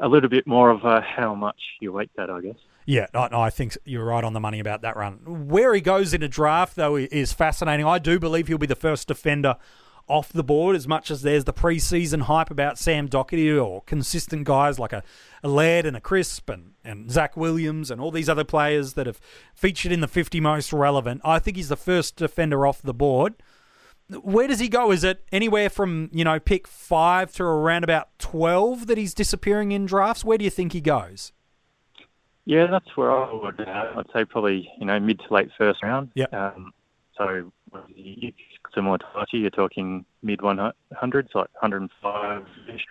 a 0.00 0.08
little 0.08 0.28
bit 0.28 0.46
more 0.46 0.70
of 0.70 0.84
uh, 0.84 1.00
how 1.00 1.34
much 1.34 1.60
you 1.80 1.92
weight 1.92 2.10
that, 2.16 2.30
I 2.30 2.40
guess. 2.40 2.56
Yeah, 2.84 3.06
no, 3.14 3.28
no, 3.28 3.40
I 3.40 3.50
think 3.50 3.76
you're 3.84 4.04
right 4.04 4.24
on 4.24 4.32
the 4.32 4.40
money 4.40 4.58
about 4.58 4.82
that 4.82 4.96
run. 4.96 5.20
Where 5.48 5.72
he 5.72 5.80
goes 5.80 6.12
in 6.12 6.22
a 6.22 6.28
draft, 6.28 6.74
though, 6.74 6.96
is 6.96 7.32
fascinating. 7.32 7.86
I 7.86 7.98
do 8.00 8.18
believe 8.18 8.48
he'll 8.48 8.58
be 8.58 8.66
the 8.66 8.74
first 8.74 9.06
defender 9.06 9.56
off 10.08 10.32
the 10.32 10.42
board, 10.42 10.76
as 10.76 10.86
much 10.88 11.10
as 11.10 11.22
there's 11.22 11.44
the 11.44 11.52
preseason 11.52 12.22
hype 12.22 12.50
about 12.50 12.78
Sam 12.78 13.08
Docherty 13.08 13.62
or 13.62 13.82
consistent 13.82 14.44
guys 14.44 14.78
like 14.78 14.92
a, 14.92 15.02
a 15.42 15.48
Laird 15.48 15.86
and 15.86 15.96
a 15.96 16.00
Crisp 16.00 16.48
and, 16.50 16.72
and 16.84 17.10
Zac 17.10 17.36
Williams 17.36 17.90
and 17.90 18.00
all 18.00 18.10
these 18.10 18.28
other 18.28 18.44
players 18.44 18.94
that 18.94 19.06
have 19.06 19.20
featured 19.54 19.92
in 19.92 20.00
the 20.00 20.08
50 20.08 20.40
most 20.40 20.72
relevant. 20.72 21.20
I 21.24 21.38
think 21.38 21.56
he's 21.56 21.68
the 21.68 21.76
first 21.76 22.16
defender 22.16 22.66
off 22.66 22.82
the 22.82 22.94
board. 22.94 23.34
Where 24.08 24.46
does 24.46 24.58
he 24.58 24.68
go? 24.68 24.90
Is 24.90 25.04
it 25.04 25.24
anywhere 25.32 25.70
from, 25.70 26.10
you 26.12 26.24
know, 26.24 26.38
pick 26.38 26.66
five 26.66 27.32
to 27.34 27.44
around 27.44 27.84
about 27.84 28.08
12 28.18 28.86
that 28.88 28.98
he's 28.98 29.14
disappearing 29.14 29.72
in 29.72 29.86
drafts? 29.86 30.24
Where 30.24 30.36
do 30.36 30.44
you 30.44 30.50
think 30.50 30.72
he 30.72 30.80
goes? 30.80 31.32
Yeah, 32.44 32.66
that's 32.66 32.96
where 32.96 33.10
I 33.10 33.32
would. 33.32 33.60
Uh, 33.60 33.92
I'd 33.96 34.06
say 34.12 34.24
probably 34.24 34.68
you 34.78 34.86
know 34.86 34.98
mid 34.98 35.20
to 35.20 35.32
late 35.32 35.50
first 35.56 35.82
round. 35.82 36.10
Yeah. 36.14 36.26
Um, 36.32 36.72
so 37.16 37.52
if 37.72 38.34
similar 38.74 38.98
to 38.98 39.04
Archie, 39.14 39.38
you're 39.38 39.50
talking 39.50 40.04
mid 40.22 40.42
one 40.42 40.72
hundreds, 40.94 41.30
like 41.34 41.48
105 41.60 42.46
ish 42.74 42.84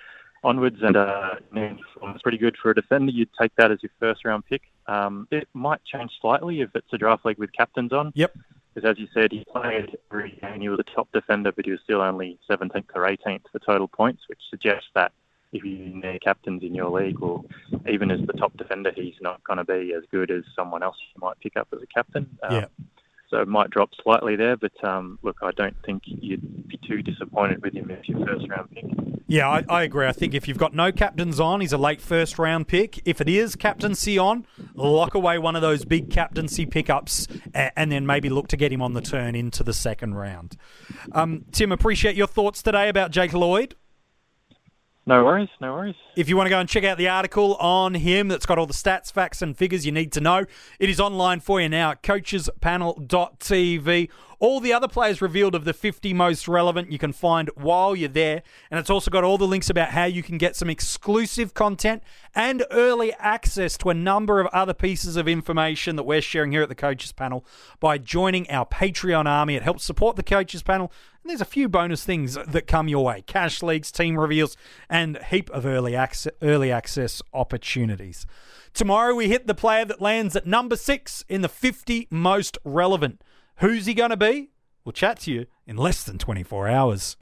onwards, 0.43 0.77
and 0.81 0.95
uh, 0.95 1.35
it's 1.53 2.21
pretty 2.21 2.38
good 2.38 2.55
for 2.61 2.71
a 2.71 2.75
defender. 2.75 3.11
You'd 3.11 3.29
take 3.39 3.55
that 3.57 3.71
as 3.71 3.79
your 3.81 3.91
first 4.00 4.25
round 4.25 4.45
pick. 4.45 4.63
Um, 4.88 5.27
it 5.31 5.47
might 5.53 5.83
change 5.85 6.11
slightly 6.19 6.61
if 6.61 6.69
it's 6.75 6.91
a 6.93 6.97
draft 6.97 7.25
league 7.25 7.38
with 7.38 7.53
captains 7.53 7.93
on. 7.93 8.11
Yep. 8.15 8.35
Because 8.73 8.89
as 8.89 9.00
you 9.00 9.07
said, 9.13 9.31
he 9.31 9.43
played 9.51 9.97
every 10.09 10.39
game. 10.41 10.61
He 10.61 10.69
was 10.69 10.79
a 10.79 10.95
top 10.95 11.09
defender, 11.11 11.51
but 11.51 11.65
he 11.65 11.71
was 11.71 11.81
still 11.83 12.01
only 12.01 12.39
17th 12.50 12.85
or 12.95 13.01
18th 13.01 13.43
for 13.51 13.59
total 13.59 13.88
points, 13.88 14.23
which 14.29 14.39
suggests 14.50 14.88
that 14.95 15.11
if 15.51 15.65
you 15.65 15.77
need 15.77 16.21
captains 16.21 16.63
in 16.63 16.73
your 16.73 16.89
league, 16.89 17.21
or 17.21 17.43
even 17.89 18.09
as 18.09 18.21
the 18.25 18.33
top 18.33 18.55
defender, 18.55 18.91
he's 18.95 19.15
not 19.19 19.43
going 19.43 19.57
to 19.57 19.65
be 19.65 19.93
as 19.93 20.03
good 20.09 20.31
as 20.31 20.43
someone 20.55 20.83
else 20.83 20.95
you 21.13 21.19
might 21.19 21.38
pick 21.41 21.57
up 21.57 21.67
as 21.73 21.81
a 21.81 21.88
captain. 21.88 22.38
Um, 22.43 22.55
Yeah. 22.55 22.65
So 23.31 23.38
it 23.38 23.47
might 23.47 23.69
drop 23.69 23.91
slightly 24.03 24.35
there, 24.35 24.57
but 24.57 24.73
um, 24.83 25.17
look, 25.23 25.38
I 25.41 25.51
don't 25.51 25.75
think 25.85 26.03
you'd 26.05 26.67
be 26.67 26.77
too 26.85 27.01
disappointed 27.01 27.61
with 27.63 27.73
him 27.73 27.89
if 27.89 28.07
your 28.09 28.19
first 28.27 28.45
round 28.50 28.69
pick. 28.71 28.83
Yeah, 29.27 29.47
I, 29.47 29.63
I 29.69 29.83
agree. 29.83 30.05
I 30.05 30.11
think 30.11 30.33
if 30.33 30.50
you've 30.50 30.57
got 30.57 30.73
no 30.73 30.91
captains 30.91 31.39
on, 31.39 31.61
he's 31.61 31.71
a 31.71 31.77
late 31.77 32.01
first 32.01 32.38
round 32.38 32.67
pick. 32.67 33.01
If 33.05 33.21
it 33.21 33.29
is 33.29 33.55
captaincy 33.55 34.17
on, 34.17 34.45
lock 34.75 35.15
away 35.15 35.38
one 35.39 35.55
of 35.55 35.61
those 35.61 35.85
big 35.85 36.09
captaincy 36.09 36.65
pickups 36.65 37.29
and, 37.53 37.71
and 37.77 37.91
then 37.93 38.05
maybe 38.05 38.27
look 38.29 38.50
to 38.50 38.57
get 38.57 38.73
him 38.73 38.81
on 38.81 38.91
the 38.91 39.01
turn 39.01 39.33
into 39.33 39.63
the 39.63 39.73
second 39.73 40.15
round. 40.15 40.57
Um, 41.13 41.45
Tim, 41.53 41.71
appreciate 41.71 42.17
your 42.17 42.27
thoughts 42.27 42.61
today 42.61 42.89
about 42.89 43.11
Jake 43.11 43.31
Lloyd. 43.31 43.75
No 45.05 45.24
worries, 45.25 45.50
no 45.60 45.74
worries. 45.74 45.96
If 46.15 46.29
you 46.29 46.38
want 46.38 46.46
to 46.46 46.51
go 46.51 46.60
and 46.60 46.70
check 46.70 46.84
out 46.84 47.00
the 47.00 47.10
article 47.10 47.55
on 47.55 47.96
him 47.96 48.27
that's 48.27 48.46
got 48.46 48.60
all 48.60 48.67
the 48.67 48.74
stats, 48.74 49.12
facts, 49.12 49.41
and 49.41 49.58
figures 49.58 49.84
you 49.86 49.91
need 49.91 50.12
to 50.12 50.22
know, 50.22 50.46
it 50.79 50.89
is 50.89 51.00
online 51.00 51.39
for 51.39 51.60
you 51.60 51.70
now 51.70 51.89
at 51.91 52.03
coachespanel.tv. 52.03 54.09
All 54.42 54.60
the 54.60 54.74
other 54.74 54.88
players 54.88 55.22
revealed 55.22 55.54
of 55.54 55.66
the 55.66 55.74
50 55.74 56.16
most 56.16 56.48
relevant 56.48 56.92
you 56.92 56.98
can 56.98 57.14
find 57.14 57.48
while 57.54 57.96
you're 57.96 58.10
there. 58.10 58.42
And 58.72 58.80
it's 58.80 58.90
also 58.90 59.12
got 59.12 59.24
all 59.24 59.38
the 59.38 59.46
links 59.46 59.70
about 59.70 59.90
how 59.90 60.06
you 60.06 60.24
can 60.24 60.40
get 60.40 60.56
some 60.56 60.68
exclusive 60.68 61.54
content 61.54 62.01
and 62.34 62.66
early 62.72 63.14
access 63.20 63.77
to 63.77 63.92
a 63.92 63.94
number 63.94 64.40
of 64.40 64.48
other 64.48 64.74
pieces 64.74 65.16
of 65.16 65.27
information 65.27 65.96
that 65.96 66.06
we're 66.06 66.24
sharing 66.24 66.51
here 66.51 66.64
at 66.64 66.70
the 66.70 66.75
Coaches 66.75 67.12
Panel 67.12 67.46
by 67.80 68.00
joining 68.00 68.50
our 68.50 68.66
Patreon 68.66 69.27
army. 69.27 69.54
It 69.54 69.62
helps 69.62 69.84
support 69.84 70.16
the 70.16 70.24
Coaches 70.24 70.64
Panel. 70.64 70.92
And 71.22 71.30
there's 71.30 71.40
a 71.40 71.46
few 71.46 71.70
bonus 71.70 72.04
things 72.04 72.34
that 72.34 72.66
come 72.66 72.88
your 72.88 73.06
way 73.06 73.22
cash 73.27 73.62
leagues, 73.62 73.92
team 73.92 74.18
reveals, 74.18 74.58
and 74.90 75.20
heap 75.30 75.51
of 75.51 75.68
early 75.68 75.96
access, 75.96 76.34
early 76.42 76.72
access 76.72 77.22
opportunities. 77.32 78.25
Tomorrow 78.74 79.14
we 79.14 79.27
hit 79.27 79.46
the 79.46 79.54
player 79.54 79.86
that 79.86 80.01
lands 80.01 80.36
at 80.36 80.48
number 80.48 80.75
six 80.75 81.24
in 81.30 81.42
the 81.42 81.50
50 81.50 82.08
most 82.10 82.58
relevant. 82.64 83.22
Who's 83.61 83.85
he 83.85 83.93
going 83.93 84.09
to 84.09 84.17
be? 84.17 84.50
We'll 84.83 84.91
chat 84.91 85.19
to 85.19 85.31
you 85.31 85.45
in 85.67 85.77
less 85.77 86.03
than 86.03 86.17
24 86.17 86.67
hours. 86.67 87.15